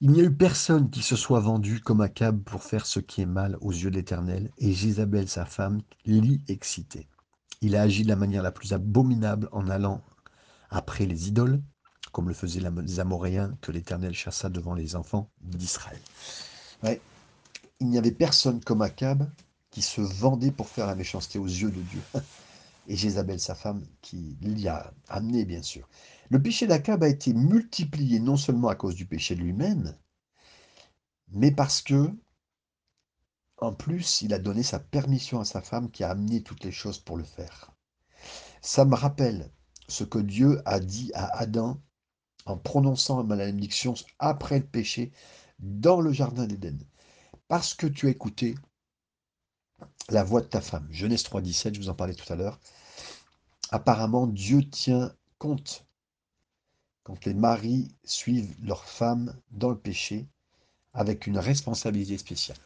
Il 0.00 0.10
n'y 0.10 0.20
a 0.20 0.24
eu 0.24 0.34
personne 0.34 0.90
qui 0.90 1.02
se 1.02 1.14
soit 1.14 1.40
vendu 1.40 1.80
comme 1.80 2.00
Akab 2.00 2.42
pour 2.42 2.64
faire 2.64 2.86
ce 2.86 2.98
qui 2.98 3.20
est 3.20 3.26
mal 3.26 3.56
aux 3.60 3.70
yeux 3.70 3.90
de 3.90 3.96
l'Éternel, 3.96 4.50
et 4.58 4.72
Jézabel, 4.72 5.28
sa 5.28 5.44
femme, 5.44 5.80
l'y 6.04 6.42
excitait. 6.48 7.06
Il 7.60 7.76
a 7.76 7.82
agi 7.82 8.02
de 8.02 8.08
la 8.08 8.16
manière 8.16 8.42
la 8.42 8.50
plus 8.50 8.72
abominable 8.72 9.48
en 9.52 9.68
allant 9.68 10.02
après 10.70 11.06
les 11.06 11.28
idoles, 11.28 11.62
comme 12.12 12.28
le 12.28 12.34
faisaient 12.34 12.60
les 12.60 13.00
Amoréens 13.00 13.56
que 13.60 13.72
l'Éternel 13.72 14.14
chassa 14.14 14.48
devant 14.48 14.74
les 14.74 14.96
enfants 14.96 15.30
d'Israël. 15.40 16.00
Il 17.80 17.88
n'y 17.88 17.98
avait 17.98 18.12
personne 18.12 18.60
comme 18.60 18.82
Akab 18.82 19.28
qui 19.70 19.82
se 19.82 20.00
vendait 20.00 20.52
pour 20.52 20.68
faire 20.68 20.86
la 20.86 20.94
méchanceté 20.94 21.38
aux 21.38 21.46
yeux 21.46 21.70
de 21.70 21.80
Dieu. 21.80 22.02
Et 22.88 22.96
Jézabel, 22.96 23.40
sa 23.40 23.54
femme, 23.54 23.84
qui 24.02 24.36
l'y 24.40 24.68
a 24.68 24.92
amené, 25.08 25.44
bien 25.44 25.62
sûr. 25.62 25.88
Le 26.30 26.40
péché 26.40 26.66
d'Akab 26.66 27.02
a 27.02 27.08
été 27.08 27.32
multiplié 27.32 28.20
non 28.20 28.36
seulement 28.36 28.68
à 28.68 28.74
cause 28.74 28.94
du 28.94 29.06
péché 29.06 29.34
lui-même, 29.34 29.96
mais 31.28 31.50
parce 31.50 31.80
que, 31.80 32.10
en 33.58 33.72
plus, 33.72 34.22
il 34.22 34.34
a 34.34 34.38
donné 34.38 34.62
sa 34.62 34.78
permission 34.78 35.40
à 35.40 35.44
sa 35.44 35.62
femme 35.62 35.90
qui 35.90 36.04
a 36.04 36.10
amené 36.10 36.42
toutes 36.42 36.64
les 36.64 36.72
choses 36.72 36.98
pour 36.98 37.16
le 37.16 37.24
faire. 37.24 37.72
Ça 38.60 38.84
me 38.84 38.94
rappelle 38.94 39.50
ce 39.88 40.04
que 40.04 40.18
Dieu 40.18 40.60
a 40.64 40.80
dit 40.80 41.10
à 41.14 41.26
Adam 41.38 41.80
en 42.46 42.56
prononçant 42.56 43.18
la 43.18 43.24
malédiction 43.24 43.94
après 44.18 44.58
le 44.58 44.66
péché 44.66 45.12
dans 45.58 46.00
le 46.00 46.12
jardin 46.12 46.46
d'Éden. 46.46 46.78
Parce 47.48 47.74
que 47.74 47.86
tu 47.86 48.06
as 48.06 48.10
écouté 48.10 48.54
la 50.08 50.24
voix 50.24 50.40
de 50.40 50.46
ta 50.46 50.60
femme. 50.60 50.88
Genèse 50.90 51.22
3.17, 51.22 51.74
je 51.74 51.80
vous 51.80 51.88
en 51.88 51.94
parlais 51.94 52.14
tout 52.14 52.30
à 52.32 52.36
l'heure. 52.36 52.58
Apparemment, 53.70 54.26
Dieu 54.26 54.68
tient 54.68 55.14
compte 55.38 55.86
quand 57.04 57.24
les 57.24 57.34
maris 57.34 57.94
suivent 58.04 58.54
leurs 58.62 58.84
femmes 58.84 59.34
dans 59.50 59.70
le 59.70 59.78
péché 59.78 60.26
avec 60.94 61.26
une 61.26 61.38
responsabilité 61.38 62.18
spéciale. 62.18 62.58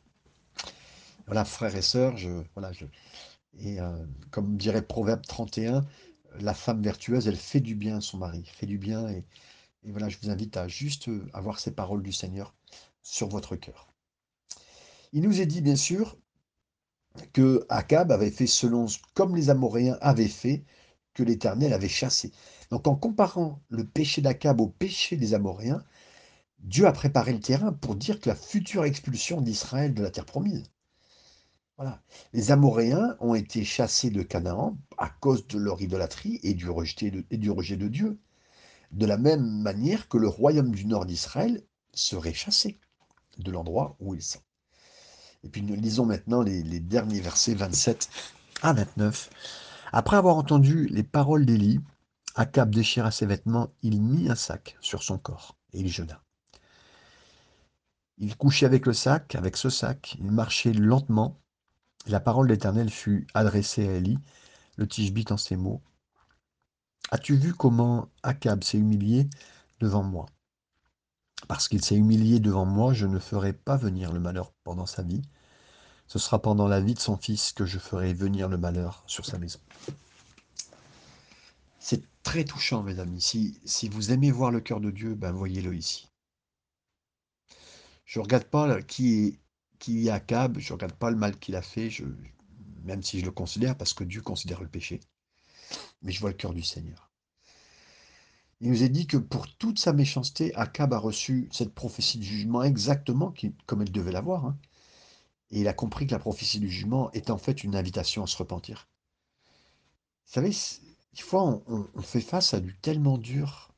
Voilà, 1.26 1.44
frères 1.44 1.74
et 1.74 1.82
sœurs, 1.82 2.16
voilà, 2.54 2.70
et 3.58 3.80
euh, 3.80 4.04
comme 4.30 4.56
dirait 4.56 4.82
Proverbe 4.82 5.22
31, 5.26 5.84
la 6.40 6.54
femme 6.54 6.82
vertueuse, 6.82 7.26
elle 7.26 7.36
fait 7.36 7.60
du 7.60 7.74
bien 7.74 7.98
à 7.98 8.00
son 8.00 8.18
mari, 8.18 8.44
fait 8.44 8.66
du 8.66 8.78
bien, 8.78 9.08
et, 9.08 9.24
je 9.86 10.18
vous 10.20 10.30
invite 10.30 10.56
à 10.56 10.68
juste 10.68 11.08
avoir 11.32 11.60
ces 11.60 11.70
paroles 11.70 12.02
du 12.02 12.12
Seigneur 12.12 12.54
sur 13.02 13.28
votre 13.28 13.56
cœur. 13.56 13.88
Il 15.12 15.22
nous 15.22 15.40
est 15.40 15.46
dit, 15.46 15.60
bien 15.60 15.76
sûr, 15.76 16.16
que 17.32 17.64
Akab 17.68 18.10
avait 18.10 18.30
fait 18.30 18.46
selon 18.46 18.86
comme 19.14 19.36
les 19.36 19.48
Amoréens 19.48 19.98
avaient 20.00 20.28
fait, 20.28 20.64
que 21.14 21.22
l'Éternel 21.22 21.72
avait 21.72 21.88
chassé. 21.88 22.32
Donc 22.70 22.86
en 22.86 22.94
comparant 22.94 23.62
le 23.70 23.86
péché 23.86 24.20
d'Akab 24.20 24.60
au 24.60 24.68
péché 24.68 25.16
des 25.16 25.32
Amoréens, 25.32 25.82
Dieu 26.58 26.86
a 26.86 26.92
préparé 26.92 27.32
le 27.32 27.40
terrain 27.40 27.72
pour 27.72 27.96
dire 27.96 28.20
que 28.20 28.28
la 28.28 28.34
future 28.34 28.84
expulsion 28.84 29.40
d'Israël 29.40 29.94
de 29.94 30.02
la 30.02 30.10
terre 30.10 30.26
promise. 30.26 30.64
Voilà. 31.78 32.02
Les 32.32 32.50
Amoréens 32.50 33.16
ont 33.20 33.34
été 33.34 33.64
chassés 33.64 34.10
de 34.10 34.22
Canaan 34.22 34.76
à 34.98 35.08
cause 35.08 35.46
de 35.46 35.58
leur 35.58 35.80
idolâtrie 35.80 36.40
et 36.42 36.54
du 36.54 36.68
rejet 36.68 37.10
de 37.10 37.88
Dieu. 37.88 38.18
De 38.92 39.06
la 39.06 39.18
même 39.18 39.62
manière 39.62 40.08
que 40.08 40.18
le 40.18 40.28
royaume 40.28 40.74
du 40.74 40.86
nord 40.86 41.06
d'Israël 41.06 41.62
serait 41.92 42.34
chassé 42.34 42.78
de 43.38 43.50
l'endroit 43.50 43.96
où 44.00 44.14
ils 44.14 44.22
sont. 44.22 44.40
Et 45.44 45.48
puis 45.48 45.62
nous 45.62 45.76
lisons 45.76 46.06
maintenant 46.06 46.42
les, 46.42 46.80
derniers 46.80 47.20
versets 47.20 47.54
27 47.54 48.08
à 48.62 48.72
29. 48.72 49.30
Après 49.92 50.16
avoir 50.16 50.36
entendu 50.36 50.86
les 50.86 51.02
paroles 51.02 51.46
d'Élie, 51.46 51.80
Akab 52.34 52.74
déchira 52.74 53.10
ses 53.10 53.26
vêtements, 53.26 53.70
il 53.82 54.02
mit 54.02 54.28
un 54.28 54.34
sac 54.34 54.76
sur 54.80 55.02
son 55.02 55.18
corps 55.18 55.56
et 55.72 55.80
il 55.80 55.88
jeûna. 55.88 56.22
Il 58.18 58.36
couchait 58.36 58.66
avec 58.66 58.86
le 58.86 58.92
sac, 58.92 59.34
avec 59.34 59.56
ce 59.56 59.70
sac, 59.70 60.16
il 60.18 60.30
marchait 60.32 60.72
lentement. 60.72 61.38
La 62.06 62.20
parole 62.20 62.48
d'Éternel 62.48 62.90
fut 62.90 63.26
adressée 63.34 63.88
à 63.88 63.92
Élie, 63.92 64.18
le 64.76 64.88
tishbite 64.88 65.32
en 65.32 65.36
ces 65.36 65.56
mots. 65.56 65.82
As-tu 67.10 67.36
vu 67.36 67.54
comment 67.54 68.08
Akab 68.24 68.64
s'est 68.64 68.78
humilié 68.78 69.28
devant 69.78 70.02
moi? 70.02 70.26
Parce 71.46 71.68
qu'il 71.68 71.84
s'est 71.84 71.94
humilié 71.94 72.40
devant 72.40 72.64
moi, 72.64 72.94
je 72.94 73.06
ne 73.06 73.20
ferai 73.20 73.52
pas 73.52 73.76
venir 73.76 74.12
le 74.12 74.18
malheur 74.18 74.52
pendant 74.64 74.86
sa 74.86 75.02
vie. 75.02 75.22
Ce 76.08 76.18
sera 76.18 76.42
pendant 76.42 76.66
la 76.66 76.80
vie 76.80 76.94
de 76.94 77.00
son 77.00 77.16
fils 77.16 77.52
que 77.52 77.64
je 77.64 77.78
ferai 77.78 78.12
venir 78.12 78.48
le 78.48 78.58
malheur 78.58 79.04
sur 79.06 79.24
sa 79.24 79.38
maison. 79.38 79.60
C'est 81.78 82.02
très 82.24 82.44
touchant, 82.44 82.82
mes 82.82 82.98
amis. 82.98 83.20
Si, 83.20 83.88
vous 83.88 84.10
aimez 84.10 84.32
voir 84.32 84.50
le 84.50 84.60
cœur 84.60 84.80
de 84.80 84.90
Dieu, 84.90 85.14
ben 85.14 85.30
voyez-le 85.30 85.76
ici. 85.76 86.08
Je 88.04 88.18
ne 88.18 88.24
regarde 88.24 88.44
pas 88.44 88.82
qui 88.82 89.14
est, 89.14 89.40
qui 89.78 90.08
est 90.08 90.10
Akab, 90.10 90.58
je 90.58 90.72
ne 90.72 90.74
regarde 90.74 90.94
pas 90.94 91.10
le 91.10 91.16
mal 91.16 91.38
qu'il 91.38 91.54
a 91.54 91.62
fait, 91.62 91.90
même 92.82 93.02
si 93.04 93.20
je 93.20 93.24
le 93.24 93.30
considère, 93.30 93.76
parce 93.76 93.94
que 93.94 94.02
Dieu 94.02 94.22
considère 94.22 94.60
le 94.60 94.68
péché. 94.68 95.00
Mais 96.02 96.12
je 96.12 96.20
vois 96.20 96.30
le 96.30 96.36
cœur 96.36 96.54
du 96.54 96.62
Seigneur. 96.62 97.10
Il 98.60 98.70
nous 98.70 98.82
est 98.82 98.88
dit 98.88 99.06
que 99.06 99.18
pour 99.18 99.54
toute 99.58 99.78
sa 99.78 99.92
méchanceté, 99.92 100.54
Akab 100.54 100.94
a 100.94 100.98
reçu 100.98 101.48
cette 101.52 101.74
prophétie 101.74 102.18
de 102.18 102.22
jugement 102.24 102.62
exactement 102.62 103.34
comme 103.66 103.82
elle 103.82 103.92
devait 103.92 104.12
l'avoir. 104.12 104.46
Hein. 104.46 104.58
Et 105.50 105.60
il 105.60 105.68
a 105.68 105.74
compris 105.74 106.06
que 106.06 106.12
la 106.12 106.18
prophétie 106.18 106.58
du 106.58 106.70
jugement 106.70 107.10
est 107.12 107.30
en 107.30 107.38
fait 107.38 107.64
une 107.64 107.76
invitation 107.76 108.22
à 108.22 108.26
se 108.26 108.36
repentir. 108.36 108.88
Vous 110.26 110.32
savez, 110.32 110.50
des 110.50 111.22
fois, 111.22 111.62
on, 111.66 112.02
fait 112.02 112.20
face 112.20 112.54
à 112.54 112.60
du 112.60 112.74
tellement 112.78 113.18
dur 113.18 113.72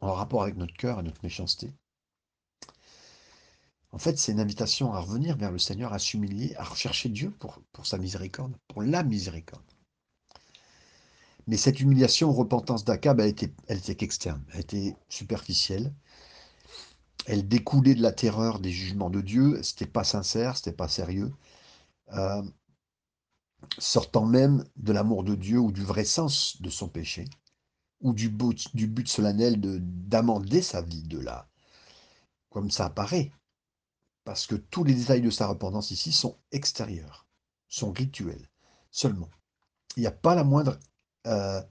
en 0.00 0.12
rapport 0.12 0.42
avec 0.42 0.56
notre 0.56 0.74
cœur 0.74 1.00
et 1.00 1.02
notre 1.02 1.22
méchanceté. 1.22 1.72
En 3.92 3.98
fait, 3.98 4.18
c'est 4.18 4.32
une 4.32 4.40
invitation 4.40 4.92
à 4.92 5.00
revenir 5.00 5.36
vers 5.36 5.52
le 5.52 5.58
Seigneur, 5.58 5.92
à 5.92 5.98
s'humilier, 5.98 6.56
à 6.56 6.64
rechercher 6.64 7.08
Dieu 7.08 7.30
pour 7.30 7.86
sa 7.86 7.98
miséricorde, 7.98 8.56
pour 8.68 8.82
la 8.82 9.02
miséricorde. 9.02 9.71
Mais 11.46 11.56
cette 11.56 11.80
humiliation, 11.80 12.32
repentance 12.32 12.84
d'Akab, 12.84 13.20
elle 13.20 13.28
était, 13.28 13.52
elle 13.66 13.78
était 13.78 13.96
qu'externe, 13.96 14.44
elle 14.52 14.60
était 14.60 14.96
superficielle. 15.08 15.92
Elle 17.26 17.46
découlait 17.46 17.94
de 17.94 18.02
la 18.02 18.12
terreur 18.12 18.58
des 18.58 18.70
jugements 18.70 19.10
de 19.10 19.20
Dieu. 19.20 19.62
C'était 19.62 19.86
pas 19.86 20.04
sincère, 20.04 20.56
c'était 20.56 20.72
pas 20.72 20.88
sérieux. 20.88 21.32
Euh, 22.12 22.42
sortant 23.78 24.26
même 24.26 24.64
de 24.76 24.92
l'amour 24.92 25.24
de 25.24 25.34
Dieu 25.34 25.58
ou 25.58 25.72
du 25.72 25.82
vrai 25.82 26.04
sens 26.04 26.60
de 26.60 26.70
son 26.70 26.88
péché, 26.88 27.24
ou 28.00 28.12
du 28.12 28.28
but, 28.28 28.74
du 28.74 28.86
but 28.86 29.08
solennel 29.08 29.60
d'amender 29.60 30.62
sa 30.62 30.82
vie 30.82 31.02
de 31.04 31.18
là, 31.18 31.48
comme 32.50 32.70
ça 32.70 32.86
apparaît. 32.86 33.32
Parce 34.24 34.46
que 34.46 34.54
tous 34.54 34.84
les 34.84 34.94
détails 34.94 35.20
de 35.20 35.30
sa 35.30 35.48
repentance 35.48 35.90
ici 35.90 36.12
sont 36.12 36.38
extérieurs, 36.52 37.26
sont 37.68 37.92
rituels, 37.92 38.48
seulement. 38.90 39.30
Il 39.96 40.00
n'y 40.00 40.06
a 40.06 40.12
pas 40.12 40.34
la 40.34 40.44
moindre 40.44 40.78
euh, 41.26 41.62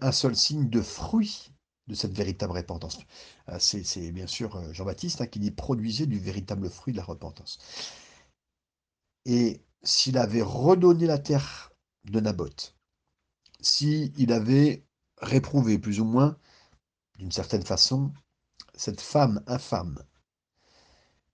un 0.00 0.12
seul 0.12 0.36
signe 0.36 0.68
de 0.68 0.80
fruit 0.80 1.52
de 1.88 1.94
cette 1.94 2.12
véritable 2.12 2.52
repentance. 2.52 2.98
Euh, 3.48 3.58
c'est 3.58 4.10
bien 4.12 4.26
sûr 4.26 4.56
euh, 4.56 4.72
Jean-Baptiste 4.72 5.20
hein, 5.20 5.26
qui 5.26 5.38
dit 5.38 5.50
produisez 5.50 6.06
du 6.06 6.18
véritable 6.18 6.68
fruit 6.70 6.92
de 6.92 6.98
la 6.98 7.04
repentance. 7.04 7.58
Et 9.24 9.60
s'il 9.82 10.18
avait 10.18 10.42
redonné 10.42 11.06
la 11.06 11.18
terre 11.18 11.72
de 12.04 12.20
Naboth, 12.20 12.76
s'il 13.60 14.32
avait 14.32 14.84
réprouvé 15.18 15.78
plus 15.78 16.00
ou 16.00 16.04
moins, 16.04 16.36
d'une 17.18 17.32
certaine 17.32 17.64
façon, 17.64 18.12
cette 18.74 19.00
femme 19.00 19.42
infâme, 19.46 20.04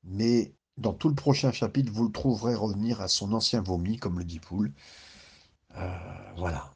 mais 0.04 0.54
dans 0.78 0.92
tout 0.94 1.08
le 1.08 1.14
prochain 1.14 1.52
chapitre, 1.52 1.92
vous 1.92 2.04
le 2.04 2.12
trouverez 2.12 2.54
revenir 2.54 3.00
à 3.00 3.08
son 3.08 3.32
ancien 3.32 3.60
vomi, 3.60 3.98
comme 3.98 4.18
le 4.18 4.24
dit 4.24 4.40
Poul. 4.40 4.72
Voilà. 6.36 6.74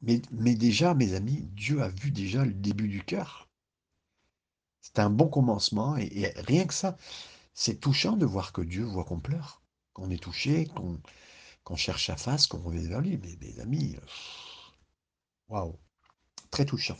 Mais, 0.00 0.20
déjà, 0.54 0.94
mes 0.94 1.14
amis, 1.14 1.48
Dieu 1.52 1.82
a 1.82 1.88
vu 1.88 2.10
déjà 2.10 2.44
le 2.44 2.54
début 2.54 2.88
du 2.88 3.02
cœur. 3.02 3.48
C'est 4.80 5.00
un 5.00 5.10
bon 5.10 5.28
commencement, 5.28 5.96
et, 5.96 6.32
rien 6.36 6.66
que 6.66 6.74
ça, 6.74 6.96
c'est 7.52 7.80
touchant 7.80 8.16
de 8.16 8.24
voir 8.24 8.52
que 8.52 8.62
Dieu 8.62 8.84
voit 8.84 9.04
qu'on 9.04 9.20
pleure, 9.20 9.62
qu'on 9.92 10.10
est 10.10 10.22
touché, 10.22 10.68
qu'on 11.64 11.76
cherche 11.76 12.06
sa 12.06 12.16
face, 12.16 12.46
qu'on 12.46 12.62
revient 12.62 12.86
vers 12.86 13.00
lui. 13.00 13.18
Mais 13.18 13.36
mes 13.40 13.60
amis, 13.60 13.96
waouh, 15.48 15.78
très 16.50 16.64
touchant. 16.64 16.96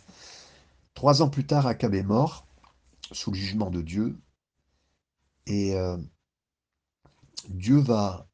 Trois 0.95 1.23
ans 1.23 1.31
plus 1.31 1.47
tard, 1.47 1.67
Akab 1.67 1.95
est 1.95 2.03
mort, 2.03 2.47
sous 3.13 3.31
le 3.31 3.37
jugement 3.37 3.71
de 3.71 3.83
Dieu, 3.83 4.19
et 5.47 5.75
euh, 5.75 5.97
Dieu 7.49 7.79
va, 7.79 8.28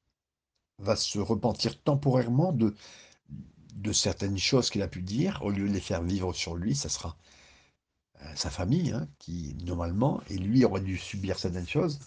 va 0.79 0.97
se 0.97 1.19
repentir 1.19 1.81
temporairement 1.83 2.53
de, 2.53 2.75
certaines 3.93 4.39
choses 4.39 4.71
qu'il 4.71 4.83
a 4.83 4.89
pu 4.89 5.03
dire, 5.03 5.41
au 5.43 5.51
lieu 5.51 5.69
de 5.69 5.73
les 5.73 5.81
faire 5.81 6.03
vivre 6.03 6.33
sur 6.33 6.57
lui, 6.57 6.75
ça 6.75 6.89
sera 6.89 7.17
euh, 8.23 8.33
sa 8.35 8.51
famille, 8.51 8.93
hein, 8.93 9.09
qui 9.19 9.57
normalement, 9.65 10.23
et 10.31 10.37
lui 10.37 10.65
aurait 10.65 10.81
dû 10.81 10.97
subir 10.97 11.39
certaines 11.39 11.69
choses, 11.69 12.01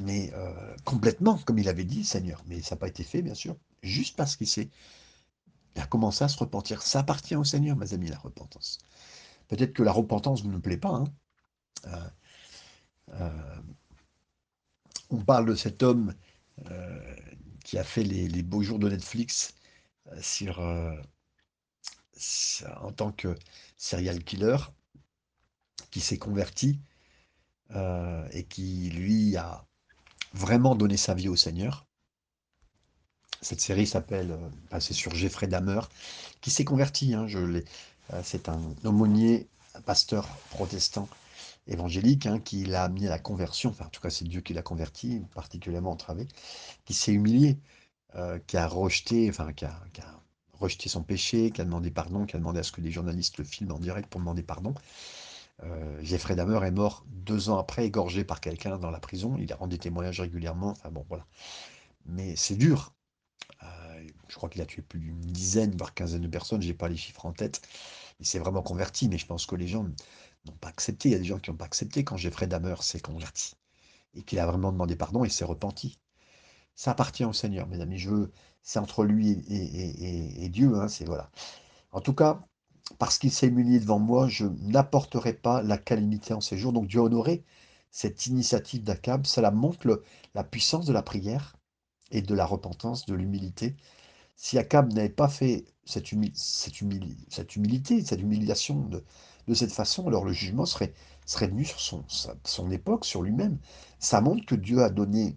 mais 0.00 0.32
euh, 0.34 0.76
complètement, 0.84 1.38
comme 1.38 1.58
il 1.58 1.68
avait 1.68 1.84
dit, 1.84 2.04
Seigneur. 2.04 2.42
Mais 2.46 2.60
ça 2.60 2.74
n'a 2.74 2.80
pas 2.80 2.88
été 2.88 3.04
fait, 3.04 3.22
bien 3.22 3.34
sûr, 3.34 3.56
juste 3.82 4.16
parce 4.16 4.36
qu'il 4.36 4.48
s'est, 4.48 4.68
il 5.76 5.82
a 5.82 5.86
commencé 5.86 6.24
à 6.24 6.28
se 6.28 6.38
repentir. 6.38 6.82
Ça 6.82 7.00
appartient 7.00 7.36
au 7.36 7.44
Seigneur, 7.44 7.76
mes 7.76 7.94
amis, 7.94 8.08
la 8.08 8.18
repentance. 8.18 8.78
Peut-être 9.48 9.72
que 9.72 9.82
la 9.82 9.92
repentance 9.92 10.44
ne 10.44 10.58
plaît 10.58 10.76
pas. 10.76 10.90
Hein. 10.90 11.04
Euh, 13.12 13.58
on 15.10 15.18
parle 15.18 15.46
de 15.46 15.54
cet 15.54 15.82
homme 15.82 16.12
qui 17.64 17.78
a 17.78 17.84
fait 17.84 18.04
les 18.04 18.42
beaux 18.42 18.62
jours 18.62 18.78
de 18.78 18.88
Netflix 18.88 19.54
sur, 20.20 20.60
euh, 20.60 20.92
en 22.80 22.92
tant 22.92 23.12
que 23.12 23.34
serial 23.76 24.22
killer 24.24 24.56
qui 25.90 26.00
s'est 26.00 26.18
converti 26.18 26.80
euh, 27.74 28.26
et 28.32 28.44
qui, 28.44 28.90
lui, 28.90 29.36
a 29.36 29.66
vraiment 30.34 30.74
donné 30.74 30.96
sa 30.96 31.14
vie 31.14 31.28
au 31.28 31.36
Seigneur. 31.36 31.86
Cette 33.40 33.60
série 33.60 33.86
s'appelle, 33.86 34.32
euh, 34.32 34.80
c'est 34.80 34.94
sur 34.94 35.14
Jeffrey 35.14 35.46
Dahmer, 35.46 35.80
qui 36.40 36.50
s'est 36.50 36.64
converti. 36.64 37.14
Hein, 37.14 37.26
c'est 38.22 38.48
un 38.48 38.74
aumônier, 38.84 39.48
un 39.74 39.80
pasteur 39.82 40.26
protestant 40.50 41.08
évangélique 41.68 42.26
hein, 42.26 42.40
qui 42.40 42.64
l'a 42.64 42.84
amené 42.84 43.06
à 43.06 43.10
la 43.10 43.18
conversion. 43.18 43.70
Enfin, 43.70 43.86
en 43.86 43.90
tout 43.90 44.00
cas, 44.00 44.10
c'est 44.10 44.24
Dieu 44.24 44.40
qui 44.40 44.54
l'a 44.54 44.62
converti, 44.62 45.22
particulièrement 45.34 45.92
entravé, 45.92 46.26
qui 46.84 46.94
s'est 46.94 47.12
humilié 47.12 47.58
euh, 48.16 48.38
qui 48.46 48.56
a 48.56 48.66
rejeté, 48.66 49.28
enfin, 49.28 49.52
qui 49.52 49.66
a, 49.66 49.80
rejeté 50.54 50.88
son 50.88 51.02
péché, 51.02 51.50
qui 51.52 51.60
a 51.60 51.64
demandé 51.64 51.90
pardon, 51.90 52.26
qui 52.26 52.34
a 52.34 52.38
demandé 52.38 52.58
à 52.58 52.62
ce 52.62 52.72
que 52.72 52.80
les 52.80 52.90
journalistes 52.90 53.38
le 53.38 53.44
filment 53.44 53.72
en 53.72 53.78
direct 53.78 54.08
pour 54.08 54.20
demander 54.20 54.42
pardon. 54.42 54.74
Euh, 55.62 55.98
Jeffrey 56.02 56.34
Dahmer 56.34 56.66
est 56.66 56.70
mort 56.72 57.04
deux 57.06 57.48
ans 57.50 57.58
après, 57.58 57.86
égorgé 57.86 58.24
par 58.24 58.40
quelqu'un 58.40 58.78
dans 58.78 58.90
la 58.90 58.98
prison. 58.98 59.36
Il 59.38 59.52
a 59.52 59.56
rendu 59.56 59.78
témoignage 59.78 60.20
régulièrement. 60.20 60.70
Enfin 60.70 60.90
bon, 60.90 61.04
voilà. 61.08 61.26
Mais 62.06 62.34
c'est 62.36 62.56
dur. 62.56 62.94
Euh, 63.62 64.06
je 64.28 64.36
crois 64.36 64.48
qu'il 64.48 64.62
a 64.62 64.66
tué 64.66 64.82
plus 64.82 65.00
d'une 65.00 65.20
dizaine, 65.20 65.76
voire 65.76 65.94
quinzaine 65.94 66.22
de 66.22 66.28
personnes. 66.28 66.62
Je 66.62 66.68
n'ai 66.68 66.74
pas 66.74 66.88
les 66.88 66.96
chiffres 66.96 67.26
en 67.26 67.32
tête. 67.32 67.60
Il 68.20 68.26
s'est 68.26 68.38
vraiment 68.38 68.62
converti, 68.62 69.08
mais 69.08 69.18
je 69.18 69.26
pense 69.26 69.46
que 69.46 69.54
les 69.54 69.68
gens 69.68 69.86
n'ont 70.46 70.56
pas 70.56 70.68
accepté. 70.68 71.08
Il 71.08 71.12
y 71.12 71.14
a 71.14 71.18
des 71.18 71.24
gens 71.24 71.38
qui 71.38 71.50
n'ont 71.50 71.56
pas 71.56 71.64
accepté 71.66 72.04
quand 72.04 72.16
Jeffrey 72.16 72.46
Dahmer 72.46 72.76
s'est 72.80 73.00
converti. 73.00 73.54
Et 74.14 74.22
qu'il 74.22 74.38
a 74.38 74.46
vraiment 74.46 74.72
demandé 74.72 74.96
pardon 74.96 75.24
et 75.24 75.28
s'est 75.28 75.44
repenti. 75.44 75.98
Ça 76.74 76.92
appartient 76.92 77.24
au 77.24 77.32
Seigneur, 77.32 77.66
mes 77.66 77.80
amis. 77.80 77.98
Je 77.98 78.28
c'est 78.62 78.78
entre 78.78 79.04
lui 79.04 79.30
et, 79.48 80.48
Dieu. 80.50 80.76
Hein, 80.78 80.88
c'est 80.88 81.04
voilà. 81.04 81.30
En 81.92 82.00
tout 82.00 82.14
cas, 82.14 82.40
parce 82.98 83.18
qu'il 83.18 83.32
s'est 83.32 83.46
humilié 83.46 83.80
devant 83.80 83.98
moi, 83.98 84.28
je 84.28 84.46
n'apporterai 84.60 85.34
pas 85.34 85.62
la 85.62 85.78
calamité 85.78 86.34
en 86.34 86.40
ces 86.40 86.58
jours. 86.58 86.72
Donc 86.72 86.86
Dieu 86.86 87.00
a 87.00 87.04
honoré 87.04 87.44
cette 87.90 88.26
initiative 88.26 88.82
d'Akab. 88.82 89.26
Cela 89.26 89.50
montre 89.50 90.02
la 90.34 90.44
puissance 90.44 90.86
de 90.86 90.92
la 90.92 91.02
prière 91.02 91.56
et 92.10 92.22
de 92.22 92.34
la 92.34 92.46
repentance, 92.46 93.06
de 93.06 93.14
l'humilité. 93.14 93.76
Si 94.36 94.58
Akab 94.58 94.92
n'avait 94.92 95.08
pas 95.08 95.28
fait 95.28 95.64
cette, 95.84 96.06
cette, 96.34 96.80
humilité, 96.80 98.04
cette 98.04 98.20
humiliation 98.22 98.80
de, 98.86 99.04
de, 99.48 99.54
cette 99.54 99.72
façon, 99.72 100.06
alors 100.06 100.24
le 100.24 100.32
jugement 100.32 100.66
serait, 100.66 100.92
serait 101.26 101.48
venu 101.48 101.64
sur 101.64 101.80
son, 101.80 102.04
son 102.44 102.70
époque, 102.70 103.04
sur 103.04 103.22
lui-même. 103.22 103.58
Ça 103.98 104.20
montre 104.20 104.46
que 104.46 104.54
Dieu 104.54 104.82
a 104.82 104.90
donné 104.90 105.36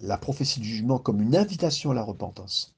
la 0.00 0.18
prophétie 0.18 0.60
du 0.60 0.68
jugement 0.68 0.98
comme 0.98 1.20
une 1.20 1.36
invitation 1.36 1.90
à 1.90 1.94
la 1.94 2.02
repentance. 2.02 2.74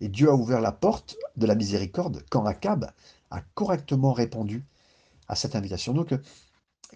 Et 0.00 0.08
Dieu 0.08 0.30
a 0.30 0.34
ouvert 0.34 0.60
la 0.60 0.72
porte 0.72 1.16
de 1.36 1.46
la 1.46 1.54
miséricorde 1.54 2.24
quand 2.30 2.44
Akab 2.44 2.90
a 3.30 3.40
correctement 3.54 4.12
répondu 4.12 4.64
à 5.28 5.36
cette 5.36 5.56
invitation. 5.56 5.92
Donc, 5.92 6.14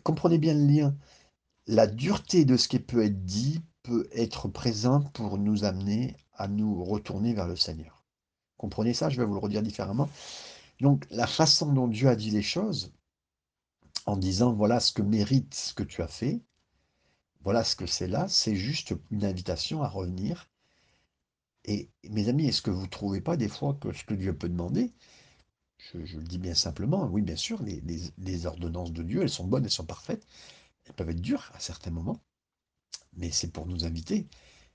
comprenez 0.02 0.38
bien 0.38 0.54
le 0.54 0.66
lien. 0.66 0.94
La 1.66 1.86
dureté 1.86 2.44
de 2.44 2.56
ce 2.56 2.68
qui 2.68 2.78
peut 2.78 3.04
être 3.04 3.24
dit 3.24 3.60
peut 3.82 4.08
être 4.12 4.48
présente 4.48 5.12
pour 5.12 5.38
nous 5.38 5.64
amener 5.64 6.16
à 6.34 6.48
nous 6.48 6.84
retourner 6.84 7.32
vers 7.32 7.46
le 7.46 7.56
Seigneur. 7.56 8.04
Comprenez 8.56 8.94
ça, 8.94 9.08
je 9.08 9.18
vais 9.18 9.26
vous 9.26 9.34
le 9.34 9.40
redire 9.40 9.62
différemment. 9.62 10.08
Donc, 10.80 11.06
la 11.10 11.26
façon 11.26 11.72
dont 11.72 11.88
Dieu 11.88 12.08
a 12.08 12.16
dit 12.16 12.30
les 12.30 12.42
choses, 12.42 12.92
en 14.06 14.16
disant 14.16 14.52
voilà 14.52 14.80
ce 14.80 14.92
que 14.92 15.02
mérite 15.02 15.54
ce 15.54 15.74
que 15.74 15.82
tu 15.82 16.02
as 16.02 16.08
fait, 16.08 16.40
voilà 17.42 17.64
ce 17.64 17.76
que 17.76 17.86
c'est 17.86 18.08
là, 18.08 18.28
c'est 18.28 18.56
juste 18.56 18.94
une 19.10 19.24
invitation 19.24 19.82
à 19.82 19.88
revenir. 19.88 20.48
Et 21.64 21.90
mes 22.08 22.28
amis, 22.28 22.46
est-ce 22.46 22.62
que 22.62 22.70
vous 22.70 22.82
ne 22.82 22.86
trouvez 22.86 23.20
pas 23.20 23.36
des 23.36 23.48
fois 23.48 23.74
que 23.74 23.92
ce 23.92 24.04
que 24.04 24.14
Dieu 24.14 24.36
peut 24.36 24.48
demander, 24.48 24.92
je, 25.78 25.98
le 25.98 26.24
dis 26.24 26.38
bien 26.38 26.54
simplement, 26.54 27.06
oui 27.06 27.22
bien 27.22 27.36
sûr, 27.36 27.62
les, 27.62 28.46
ordonnances 28.46 28.92
de 28.92 29.02
Dieu, 29.02 29.22
elles 29.22 29.30
sont 29.30 29.46
bonnes, 29.46 29.64
elles 29.64 29.70
sont 29.70 29.84
parfaites, 29.84 30.26
elles 30.84 30.94
peuvent 30.94 31.10
être 31.10 31.20
dures 31.20 31.50
à 31.54 31.60
certains 31.60 31.90
moments, 31.90 32.20
mais 33.14 33.30
c'est 33.30 33.50
pour 33.50 33.66
nous 33.66 33.84
inviter. 33.84 34.26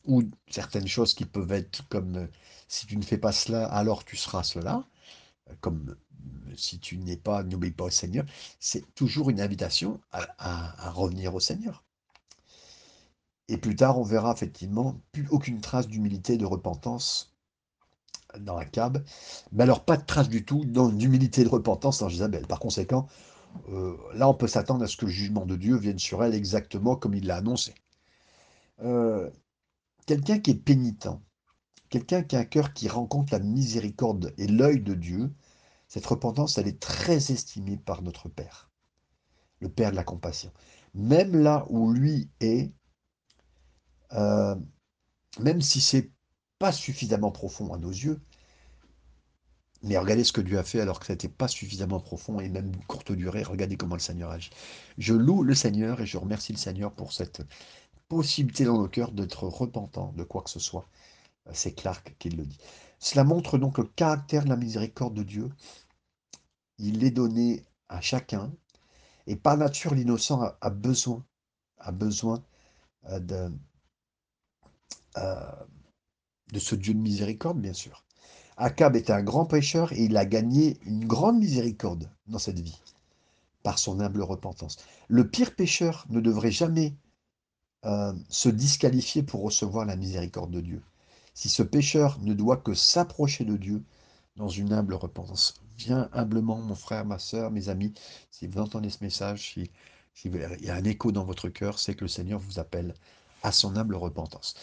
Ou 0.06 0.24
certaines 0.50 0.88
choses 0.88 1.14
qui 1.14 1.26
peuvent 1.26 1.52
être 1.52 1.88
comme 1.90 2.16
euh, 2.18 2.28
si 2.68 2.88
tu 2.88 2.98
ne 2.98 3.04
fais 3.04 3.18
pas 3.20 3.32
cela, 3.32 3.68
alors 3.68 4.04
tu 4.04 4.18
seras 4.18 4.44
cela, 4.44 4.88
comme 5.60 5.96
euh, 6.50 6.54
si 6.56 6.80
tu 6.80 6.98
n'es 6.98 7.18
pas, 7.18 7.44
n'oublie 7.44 7.72
pas 7.72 7.90
Seigneur, 7.90 8.26
c'est 8.60 8.94
toujours 8.96 9.30
une 9.30 9.42
invitation 9.42 10.00
à 10.12 10.92
revenir 10.92 11.36
au 11.36 11.40
Seigneur. 11.40 11.84
Et 13.52 13.58
plus 13.58 13.76
tard, 13.76 14.00
on 14.00 14.04
verra 14.04 14.32
effectivement 14.32 15.02
plus 15.12 15.28
aucune 15.30 15.60
trace 15.60 15.88
d'humilité, 15.88 16.38
de 16.38 16.46
repentance 16.46 17.34
dans 18.40 18.56
la 18.58 18.66
cab. 18.66 19.04
Mais 19.52 19.64
alors, 19.64 19.84
pas 19.84 19.98
de 19.98 20.06
trace 20.06 20.30
du 20.30 20.46
tout 20.46 20.64
d'humilité 20.66 21.42
et 21.42 21.44
de 21.44 21.50
repentance 21.50 22.00
dans 22.00 22.08
Isabelle. 22.08 22.48
Par 22.48 22.60
conséquent, 22.60 23.08
euh, 23.70 23.98
là, 24.14 24.30
on 24.30 24.34
peut 24.34 24.48
s'attendre 24.48 24.84
à 24.84 24.88
ce 24.88 24.96
que 24.98 25.06
le 25.06 25.12
jugement 25.12 25.46
de 25.46 25.56
Dieu 25.58 25.76
vienne 25.76 26.00
sur 26.00 26.24
elle 26.24 26.34
exactement 26.34 26.96
comme 26.96 27.14
il 27.14 27.26
l'a 27.28 27.38
annoncé. 27.38 27.76
Euh, 28.84 29.30
quelqu'un 30.06 30.40
qui 30.40 30.52
est 30.52 30.56
pénitent, 30.56 31.10
quelqu'un 31.92 32.24
qui 32.24 32.36
a 32.36 32.40
un 32.40 32.46
cœur 32.46 32.74
qui 32.74 32.88
rencontre 32.88 33.34
la 33.34 33.40
miséricorde 33.40 34.34
et 34.40 34.48
l'œil 34.48 34.80
de 34.80 34.96
Dieu, 34.96 35.32
cette 35.88 36.06
repentance, 36.06 36.58
elle 36.58 36.68
est 36.68 36.80
très 36.80 37.32
estimée 37.32 37.78
par 37.78 38.02
notre 38.02 38.30
Père, 38.30 38.72
le 39.60 39.70
Père 39.70 39.92
de 39.92 39.98
la 39.98 40.04
compassion. 40.04 40.52
même 40.94 41.36
là 41.36 41.66
où 41.70 41.92
lui 41.92 42.30
est, 42.40 42.72
euh, 44.14 44.56
même 45.40 45.62
si 45.62 45.82
c'est 45.82 46.12
pas 46.60 46.72
suffisamment 46.72 47.32
profond 47.32 47.74
à 47.74 47.78
nos 47.78 47.90
yeux, 47.90 48.22
mais 49.84 49.98
regardez 49.98 50.24
ce 50.24 50.32
que 50.32 50.42
Dieu 50.42 50.60
a 50.60 50.64
fait 50.64 50.80
alors 50.80 51.00
que 51.00 51.08
ça 51.08 51.14
n'était 51.14 51.28
pas 51.28 51.48
suffisamment 51.48 52.00
profond 52.00 52.40
et 52.40 52.50
même 52.50 52.72
courte 52.86 53.12
durée. 53.12 53.44
Regardez 53.44 53.78
comment 53.78 53.96
le 53.96 54.02
Seigneur 54.02 54.30
agit. 54.30 54.52
Je 54.98 55.14
loue 55.14 55.44
le 55.44 55.56
Seigneur 55.56 56.00
et 56.02 56.06
je 56.06 56.18
remercie 56.18 56.54
le 56.54 56.60
Seigneur 56.60 56.92
pour 56.94 57.14
cette 57.14 57.42
possibilité 58.08 58.64
dans 58.64 58.78
nos 58.78 58.88
cœurs 58.88 59.12
d'être 59.12 59.48
repentant 59.48 60.14
de 60.16 60.24
quoi 60.24 60.44
que 60.44 60.52
ce 60.52 60.60
soit. 60.60 60.88
C'est 61.54 61.74
Clark 61.74 62.16
qui 62.20 62.30
le 62.30 62.46
dit. 62.46 62.58
Cela 63.00 63.24
montre 63.24 63.58
donc 63.58 63.78
le 63.78 63.84
caractère 63.84 64.44
de 64.44 64.50
la 64.50 64.56
miséricorde 64.56 65.14
de 65.14 65.24
Dieu. 65.24 65.50
Il 66.78 67.04
est 67.04 67.12
donné 67.12 67.64
à 67.90 68.00
chacun 68.02 68.52
et 69.28 69.36
par 69.36 69.58
nature 69.58 69.94
l'innocent 69.94 70.42
a, 70.62 70.70
besoin, 70.70 71.24
euh, 73.10 73.20
de, 73.20 73.52
euh, 75.18 75.52
de 76.52 76.60
ce 76.60 76.76
Dieu 76.76 76.94
de 76.94 77.00
miséricorde, 77.00 77.60
bien 77.60 77.74
sûr. 77.74 78.06
Akab 78.58 78.96
était 78.96 79.14
un 79.14 79.24
grand 79.24 79.46
pécheur 79.46 79.92
et 79.94 80.04
il 80.04 80.18
a 80.18 80.26
gagné 80.26 80.80
une 80.86 81.06
grande 81.06 81.40
miséricorde 81.40 82.10
dans 82.28 82.40
cette 82.40 82.60
vie 82.60 82.82
par 83.64 83.80
son 83.80 84.00
humble 84.00 84.22
repentance. 84.22 84.78
Le 85.08 85.28
pire 85.28 85.56
pécheur 85.56 86.06
ne 86.10 86.20
devrait 86.20 86.52
jamais 86.52 86.96
euh, 87.86 88.14
se 88.30 88.50
disqualifier 88.50 89.24
pour 89.24 89.42
recevoir 89.44 89.86
la 89.86 89.96
miséricorde 89.96 90.52
de 90.52 90.62
Dieu. 90.62 90.82
Si 91.34 91.50
ce 91.50 91.64
pécheur 91.64 92.20
ne 92.22 92.34
doit 92.34 92.58
que 92.58 92.74
s'approcher 92.74 93.46
de 93.46 93.58
Dieu 93.58 93.84
dans 94.36 94.50
une 94.50 94.74
humble 94.74 94.94
repentance, 94.94 95.56
viens 95.78 96.10
humblement, 96.14 96.58
mon 96.58 96.76
frère, 96.76 97.06
ma 97.06 97.20
soeur, 97.20 97.52
mes 97.52 97.70
amis, 97.70 97.94
si 98.30 98.48
vous 98.48 98.60
entendez 98.60 98.90
ce 98.90 99.04
message, 99.04 99.52
si, 99.54 99.72
il 100.26 100.58
y 100.62 100.70
a 100.70 100.76
un 100.76 100.84
écho 100.84 101.12
dans 101.12 101.24
votre 101.24 101.50
cœur, 101.50 101.80
c'est 101.80 101.96
que 101.96 102.06
le 102.06 102.10
Seigneur 102.10 102.40
vous 102.40 102.60
appelle 102.60 102.94
à 103.44 103.52
son 103.52 103.76
humble 103.76 103.96
repentance. 103.96 104.56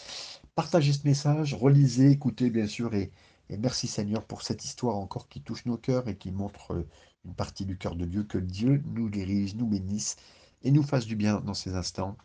Partagez 0.55 0.93
ce 0.93 1.07
message, 1.07 1.53
relisez, 1.53 2.11
écoutez 2.11 2.49
bien 2.49 2.67
sûr, 2.67 2.93
et, 2.93 3.11
et 3.49 3.57
merci 3.57 3.87
Seigneur 3.87 4.23
pour 4.25 4.41
cette 4.41 4.63
histoire 4.63 4.95
encore 4.95 5.27
qui 5.27 5.41
touche 5.41 5.65
nos 5.65 5.77
cœurs 5.77 6.07
et 6.07 6.17
qui 6.17 6.31
montre 6.31 6.73
euh, 6.73 6.87
une 7.25 7.33
partie 7.33 7.65
du 7.65 7.77
cœur 7.77 7.95
de 7.95 8.05
Dieu. 8.05 8.23
Que 8.23 8.37
Dieu 8.37 8.81
nous 8.85 9.09
dirige, 9.09 9.55
nous 9.55 9.67
bénisse 9.67 10.17
et 10.63 10.71
nous 10.71 10.83
fasse 10.83 11.05
du 11.05 11.15
bien 11.15 11.41
dans 11.41 11.53
ces 11.53 11.75
instants. 11.75 12.17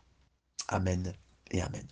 Amen 0.69 1.13
et 1.51 1.63
Amen. 1.63 1.87